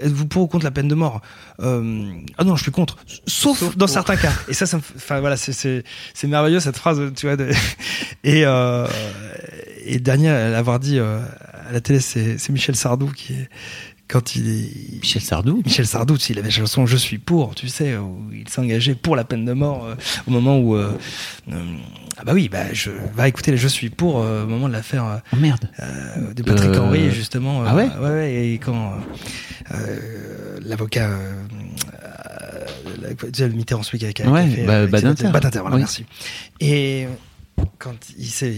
[0.02, 1.22] êtes-vous pour ou contre la peine de mort?
[1.60, 2.98] Ah non, je suis contre,
[3.28, 3.94] sauf, Sauf dans pour.
[3.94, 4.32] certains cas.
[4.48, 5.84] Et ça, enfin voilà, c'est-
[6.26, 7.36] merveilleux cette phrase, tu vois.
[7.38, 7.50] de-
[8.24, 8.44] et
[9.86, 11.22] et dernier à l'avoir dit à
[11.72, 13.50] la télé, c'est Michel Sardou qui est
[14.08, 17.68] quand il est Michel Sardou Michel Sardou, il avait la chanson Je suis pour, tu
[17.70, 19.96] sais, où il s'engageait pour la peine de mort euh,
[20.28, 20.76] au moment où.
[20.76, 20.92] euh,
[21.52, 21.76] euh,
[22.18, 25.22] ah bah oui, bah je va écouter les Je suis pour au moment de l'affaire
[25.34, 25.70] oh merde
[26.36, 27.64] de Patrick Henry, justement.
[27.66, 28.94] ah ouais Ouais, ouais, et quand
[30.64, 31.10] l'avocat.
[33.02, 34.64] La- tu sais, le Mitterrand, celui qui a, qui a- Ouais, fait.
[34.66, 35.28] bah, Badinter.
[35.30, 35.82] Badinter, voilà, Oui.
[35.82, 36.06] merci.
[36.60, 37.08] Et
[37.80, 38.54] quand il s'est.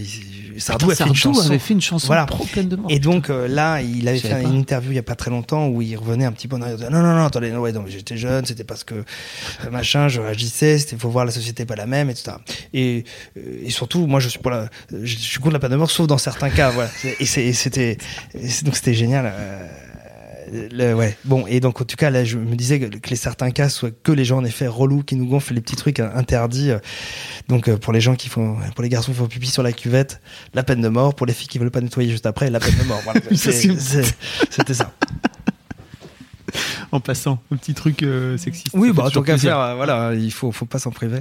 [0.58, 2.26] Sardou Putain, a fait Sardou avait fait une chanson Voilà.
[2.26, 4.98] pro peine de mort Et donc euh, là, il avait fait une interview il y
[4.98, 6.78] a pas très longtemps où il revenait un petit peu en arrière.
[6.90, 10.20] Non, non, non, attendez, non, ouais, non, j'étais jeune, c'était parce que euh, machin, je
[10.20, 12.36] réagissais, c'était faut voir la société pas la même, etc.
[12.72, 13.04] Et,
[13.36, 15.90] euh, et surtout, moi, je suis pour la, je suis contre la peine de mort,
[15.90, 16.90] sauf dans certains cas, voilà.
[17.20, 17.98] Et c'était,
[18.62, 19.32] donc c'était génial.
[19.32, 19.66] euh,
[20.72, 21.16] le- ouais.
[21.24, 23.68] Bon, et donc en tout cas, là, je me disais que, que les certains cas
[23.68, 26.70] soient que les gens en effet relous qui nous gonflent les petits trucs euh, interdits.
[26.70, 26.78] euh.
[27.48, 29.72] Donc euh, pour les gens qui font, pour les garçons qui font pipi sur la
[29.72, 30.20] cuvette,
[30.54, 31.14] la peine de mort.
[31.14, 33.00] Pour les filles qui veulent pas nettoyer juste après, la peine de mort.
[33.04, 33.20] Voilà.
[33.34, 34.92] C'était ça.
[36.92, 40.32] en passant un petit truc euh, sexiste Oui, bah tant qu'à faire, euh, voilà, il
[40.32, 41.20] faut, faut pas s'en priver.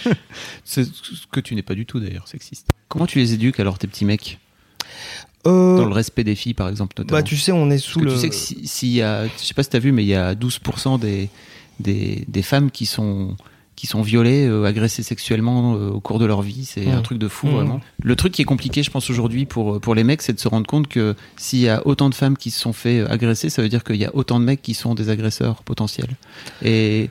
[0.64, 2.68] C'est ce que tu n'es pas du tout d'ailleurs sexiste.
[2.88, 4.38] Comment tu les éduques alors tes petits mecs?
[5.46, 7.18] Euh, Dans le respect des filles, par exemple, notamment.
[7.18, 8.14] bah, tu sais, on est sous Parce le.
[8.14, 10.08] tu sais que si- s'il y a, je sais pas si t'as vu, mais il
[10.08, 11.28] y a 12% des,
[11.80, 13.36] des, des femmes qui sont,
[13.76, 16.64] qui sont violées, euh, agressées sexuellement euh, au cours de leur vie.
[16.64, 17.50] C'est un truc de fou, Mm.
[17.50, 17.80] vraiment.
[18.02, 20.48] Le truc qui est compliqué, je pense, aujourd'hui pour, pour les mecs, c'est de se
[20.48, 23.60] rendre compte que s'il y a autant de femmes qui se sont fait agresser, ça
[23.62, 26.16] veut dire qu'il y a autant de mecs qui sont des agresseurs potentiels.
[26.62, 27.10] Et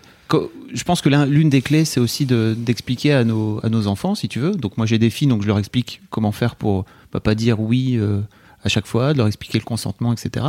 [0.74, 4.28] je pense que l'un- l'une des clés, c'est aussi de- d'expliquer à nos, enfants, si
[4.28, 4.52] tu veux.
[4.52, 7.60] Donc moi, j'ai des filles, donc je leur explique comment faire pour bah, pas dire
[7.60, 8.22] oui euh,
[8.64, 10.46] à chaque fois, de leur expliquer le consentement, etc.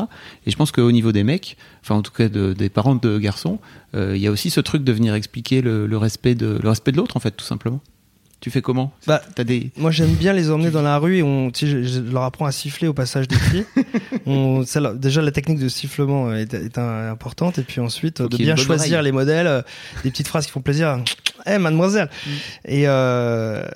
[0.46, 3.18] Et je pense qu'au niveau des mecs, enfin en tout cas de- des parents de
[3.18, 3.58] garçons,
[3.94, 6.58] euh, il y a aussi ce truc de venir expliquer le respect de
[6.96, 7.80] l'autre, en fait, tout simplement.
[8.44, 11.22] Tu fais comment Bah, T'as des Moi, j'aime bien les emmener dans la rue et
[11.22, 13.64] on, je, je leur apprends à siffler au passage des pieds.
[14.26, 18.18] on, ça, leur- déjà, la technique de sifflement est, est un- importante et puis ensuite
[18.18, 19.04] Faut de bien choisir oreille.
[19.06, 19.62] les modèles, euh,
[20.02, 21.02] des petites phrases qui font plaisir.
[21.46, 22.10] Eh, mademoiselle.
[22.26, 22.30] Mm.
[22.66, 23.66] Et euh,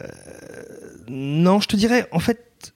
[1.09, 2.75] non, je te dirais, en fait,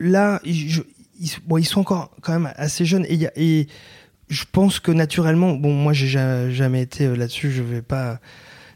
[0.00, 0.80] là, ils, je-
[1.20, 3.66] ils- bon, ils sont encore quand même assez jeunes et, il y a- et
[4.30, 7.50] je pense que naturellement, bon, moi, j'ai ja- jamais été euh, là-dessus.
[7.52, 8.18] Je vais pas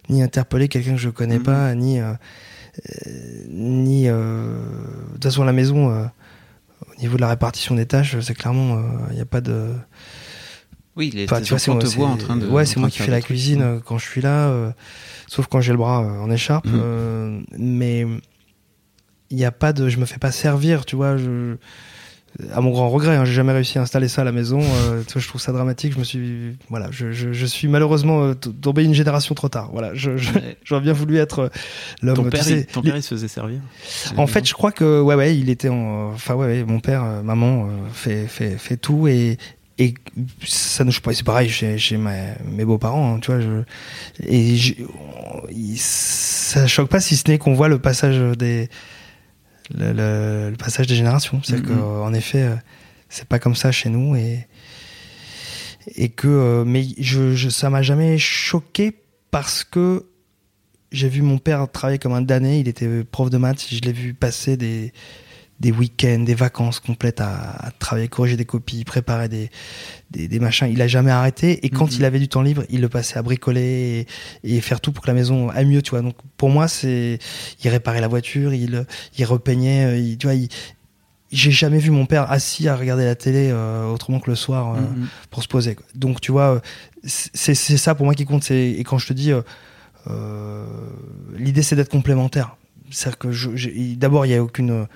[0.09, 1.44] ni interpeller quelqu'un que je connais Mhm.
[1.44, 3.11] pas, ni euh, euh,
[3.48, 4.59] ni euh,
[5.09, 5.88] de toute façon à la maison.
[5.90, 9.72] au niveau de la répartition des tâches, c'est clairement, il n'y a pas de.
[10.96, 12.98] oui, les, Enfin, tu vois, moi, te voient en train de Ouais, c'est moi qui
[12.98, 14.70] fais la cuisine quand je suis là, euh,
[15.26, 16.66] sauf quand j'ai le bras euh, en écharpe.
[16.66, 16.72] Mhm.
[16.82, 18.07] euh, mais
[19.30, 21.16] il n'y a pas de, je me fais pas servir, tu vois.
[21.16, 21.57] Je,
[22.55, 24.61] à mon grand regret, hein, j'ai jamais réussi à installer ça à la maison.
[24.61, 25.95] euh, tu vois, je trouve ça dramatique.
[25.95, 29.70] Je me suis, voilà, je, je, je suis malheureusement euh, tombé une génération trop tard.
[29.72, 30.57] Voilà, je, je- Ouais.
[30.64, 31.49] j'aurais bien voulu être euh,
[32.03, 32.16] l'homme.
[32.16, 33.61] Ton tu père, sais, il, ton les- père, il se faisait servir.
[34.16, 36.11] en fait, je crois que ouais, ouais, il était en.
[36.12, 39.39] Enfin, ouais, ouais, mon père, euh, maman fait, fait, fait tout et
[39.78, 39.93] et
[40.47, 43.41] ça pas, c'est pareil chez, chez ma- mes beaux-parents, hein, tu vois.
[43.41, 43.62] Je,
[44.26, 48.70] et je- on- il- ça choque pas si ce n'est qu'on voit le passage des
[49.75, 51.41] le, le- le passage des générations.
[51.45, 51.62] C'est Mhm.
[51.67, 52.55] que en effet, euh,
[53.09, 54.47] c'est pas comme ça chez nous et
[55.95, 58.93] et que euh, mais je, je ça m'a jamais choqué
[59.31, 60.07] parce que
[60.93, 62.59] j'ai vu mon père travailler comme un damné.
[62.61, 63.67] Il était prof de maths.
[63.71, 64.93] Je l'ai vu passer des,
[65.61, 69.48] des week-ends, des vacances complètes à, à travailler, corriger des copies, préparer des,
[70.11, 70.68] des, des machins.
[70.70, 71.64] Il a jamais arrêté.
[71.64, 71.96] Et quand Mhm.
[71.98, 74.07] il avait du temps libre, il le passait à bricoler
[74.44, 76.02] et, et faire tout pour que la maison aille mieux, tu vois.
[76.02, 77.18] Donc pour moi, c'est,
[77.64, 78.84] il réparait la voiture, il,
[79.16, 80.48] il repeignait, euh, il, tu vois, il,
[81.32, 84.74] j'ai jamais vu mon père assis à regarder la télé euh, autrement que le soir
[84.76, 85.07] euh, Mhm.
[85.30, 85.74] pour se poser.
[85.74, 85.86] quoi.
[85.94, 86.61] Donc tu vois,
[87.04, 88.44] c'est c'est ça pour moi qui compte.
[88.44, 89.32] c'est- Et quand je te dis,
[90.09, 90.66] euh,
[91.36, 92.57] l'idée c'est d'être complémentaire.
[92.90, 94.86] C'est-à-dire que d'abord il n'y a aucune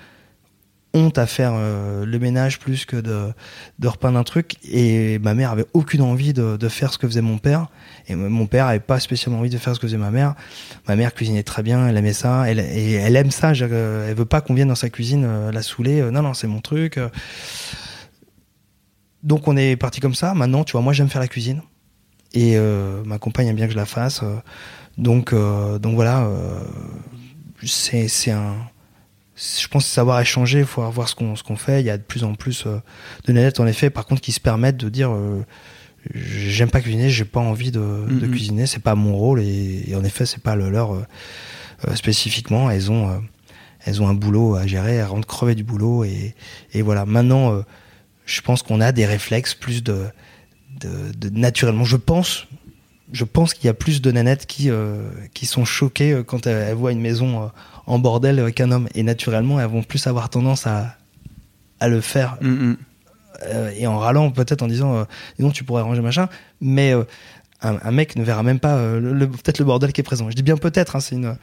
[0.93, 3.31] honte à faire euh, le ménage plus que de,
[3.79, 4.55] de repeindre un truc.
[4.69, 7.67] Et ma mère avait aucune envie de, de faire ce que faisait mon père.
[8.07, 10.35] Et mon père avait pas spécialement envie de faire ce que faisait ma mère.
[10.87, 13.53] Ma mère cuisinait très bien, elle aimait ça, elle, et elle aime ça.
[13.61, 16.01] euh, elle veut pas qu'on vienne dans sa cuisine euh, la saouler.
[16.01, 16.97] Euh, non, non, c'est mon truc.
[16.97, 17.09] Euh,
[19.23, 20.33] Donc on est parti comme ça.
[20.33, 21.61] Maintenant, tu vois, moi j'aime faire la cuisine.
[22.33, 24.23] Et euh, ma compagne aime bien que je la fasse.
[24.97, 26.27] donc, donc voilà,
[27.65, 28.55] c'est c'est un.
[29.61, 31.81] Je pense que savoir échanger, il faut voir ce qu'on ce qu'on fait.
[31.81, 32.77] Il y a de plus en plus euh,
[33.25, 35.43] de nanettes, en effet, par contre, qui se permettent de dire euh,
[36.13, 38.31] j'aime pas cuisiner, j'ai pas envie de, de Mhm.
[38.31, 39.41] cuisiner, c'est pas mon rôle.
[39.41, 41.05] Et, et en effet, c'est pas le leur euh,
[41.87, 42.69] euh, spécifiquement.
[42.69, 43.17] Elles ont, euh,
[43.85, 46.03] elles ont un boulot à gérer, elles rentrent crever du boulot.
[46.03, 46.35] Et,
[46.73, 47.63] et voilà, maintenant,
[48.25, 50.05] je pense qu'on a des réflexes plus de,
[50.79, 51.83] de, de- naturellement.
[51.83, 52.45] Je pense,
[53.11, 54.69] je pense qu'il y a plus de nanettes qui,
[55.33, 57.49] qui sont choquées quand elles, elles voient une maison
[57.91, 58.87] en bordel avec un homme.
[58.95, 60.95] Et naturellement, elles vont plus avoir tendance à,
[61.79, 62.77] à le faire Mhm.
[63.43, 65.03] euh, et en râlant peut-être en disant euh,
[65.37, 66.29] Dis donc tu pourrais ranger machin
[66.61, 67.03] mais euh,
[67.61, 70.35] un, un mec ne verra même pas euh, peut-être le bordel qui est présent je
[70.35, 71.35] dis bien peut-être hein, c'est une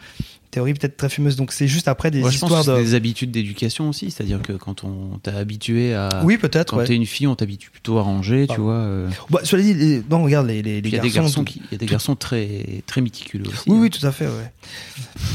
[0.50, 2.78] théorie peut-être très fumeuse donc c'est juste après des Moi, je pense histoires que c'est
[2.84, 6.08] de des habitudes d'éducation aussi, c'est-à-dire que quand on t'a habitué à.
[6.24, 6.86] oui peut-être Quand ouais.
[6.86, 8.72] t'es une fille, on t'habitue plutôt à ranger, tu vois.
[8.72, 9.10] euh.
[9.30, 11.44] Bah, cela dit les- non regarde les, les, les Il y a des garçons, garçons,
[11.44, 13.64] tout- qui, y a des garçons très, très méticuleux aussi.
[13.68, 13.80] oui hein.
[13.82, 14.50] oui tout à fait ouais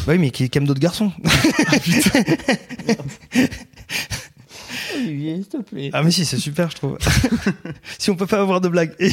[0.07, 1.11] oui mais qui, qui aiment d'autres garçons
[4.95, 5.89] Olivier, s'il te plaît.
[5.93, 6.97] ah mais si c'est super je trouve
[7.99, 9.07] si on peut pas avoir de blagues et,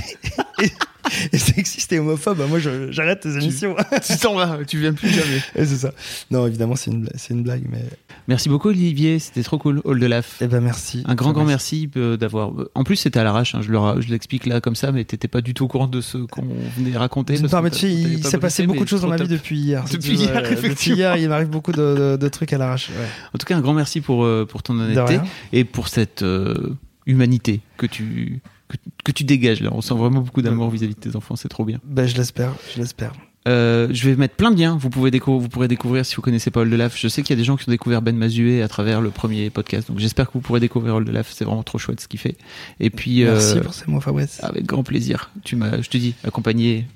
[0.63, 0.71] et,
[1.33, 2.59] et sexiste et homophobe bah, moi
[2.91, 3.75] j'arrête tes émissions
[4.07, 5.43] tu t'en vas, tu viens plus jamais.
[5.57, 5.93] Et c'est ça
[6.31, 7.85] non évidemment c'est une, bla- c'est une blague mais
[8.29, 9.19] Merci beaucoup, Olivier.
[9.19, 9.81] C'était trop cool.
[9.83, 10.37] Hall de Laf.
[10.41, 11.89] eh ben merci Un grand, grand Merci.
[11.95, 12.53] merci euh, d'avoir.
[12.77, 13.57] En plus, c'était à l'arrache.
[13.57, 15.69] hein, je le ra- je l'explique là comme ça, mais t'étais pas du tout au
[15.69, 16.47] courant de ce qu'on
[16.77, 17.35] venait raconter.
[17.37, 19.85] Je me permets il pas s'est passé beaucoup de choses dans ma vie depuis hier.
[19.91, 20.43] Depuis hier, ouais.
[20.43, 20.97] Depuis effectivement.
[20.97, 22.91] hier, il m'arrive beaucoup de, de- de trucs à l'arrache.
[22.91, 23.07] ouais.
[23.35, 25.19] En tout cas, un grand merci pour, euh, pour ton honnêteté
[25.53, 28.41] et pour cette euh, humanité que tu,
[28.71, 29.71] que, que tu dégages là.
[29.73, 31.37] On sent vraiment beaucoup d'amour vis-à-vis de tes enfants.
[31.37, 31.79] C'est trop bien.
[31.85, 33.13] Ben, je l'espère, je l'espère.
[33.49, 34.77] Euh, je vais mettre plein de liens.
[34.77, 36.99] Vous, pouvez décou- vous pourrez découvrir si vous connaissez pas Old Laf.
[36.99, 39.09] Je sais qu'il y a des gens qui ont découvert Ben Mazué à travers le
[39.11, 39.89] premier podcast.
[39.89, 41.33] Donc j'espère que vous pourrez découvrir Old Laf.
[41.35, 42.37] C'est vraiment trop chouette ce qu'il fait.
[42.81, 44.41] Et puis, Merci euh, pour ces mots, Fabrice.
[44.43, 45.31] avec grand plaisir.
[45.43, 46.87] Tu m'as, je te dis, accompagné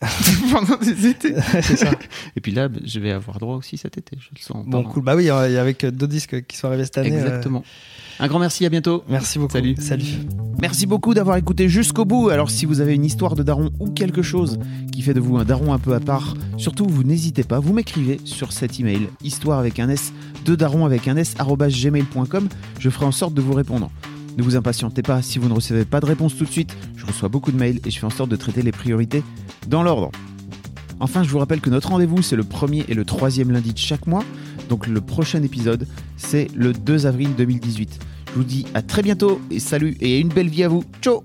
[0.52, 1.34] pendant des étés.
[1.62, 1.90] c'est ça.
[2.36, 4.16] Et puis là, je vais avoir droit aussi cet été.
[4.18, 4.64] Je le sens.
[4.66, 5.02] Bon, cool.
[5.04, 7.12] Bah oui, il y a avec deux disques qui sont arrivés cette année.
[7.12, 7.62] euh, Exactement.
[8.18, 8.64] Un grand merci.
[8.64, 9.04] À bientôt.
[9.08, 9.52] Merci beaucoup.
[9.52, 9.74] Salut.
[9.78, 10.04] Salut.
[10.60, 12.28] Merci beaucoup d'avoir écouté jusqu'au bout.
[12.30, 14.58] Alors si vous avez une histoire de daron ou quelque chose
[14.92, 17.72] qui fait de vous un daron un peu à part, surtout vous n'hésitez pas, vous
[17.72, 20.12] m'écrivez sur cet email, histoire avec un S,
[20.44, 22.48] de daron avec un S, gmail.com,
[22.78, 23.90] je ferai en sorte de vous répondre.
[24.36, 27.04] Ne vous impatientez pas, si vous ne recevez pas de réponse tout de suite, je
[27.06, 29.22] reçois beaucoup de mails et je fais en sorte de traiter les priorités
[29.68, 30.10] dans l'ordre.
[31.00, 33.78] Enfin, je vous rappelle que notre rendez-vous, c'est le premier et le troisième lundi de
[33.78, 34.24] chaque mois.
[34.68, 37.98] Donc le prochain épisode, c'est le 2 avril 2018.
[38.28, 40.84] Je vous dis à très bientôt et salut et une belle vie à vous.
[41.02, 41.24] Ciao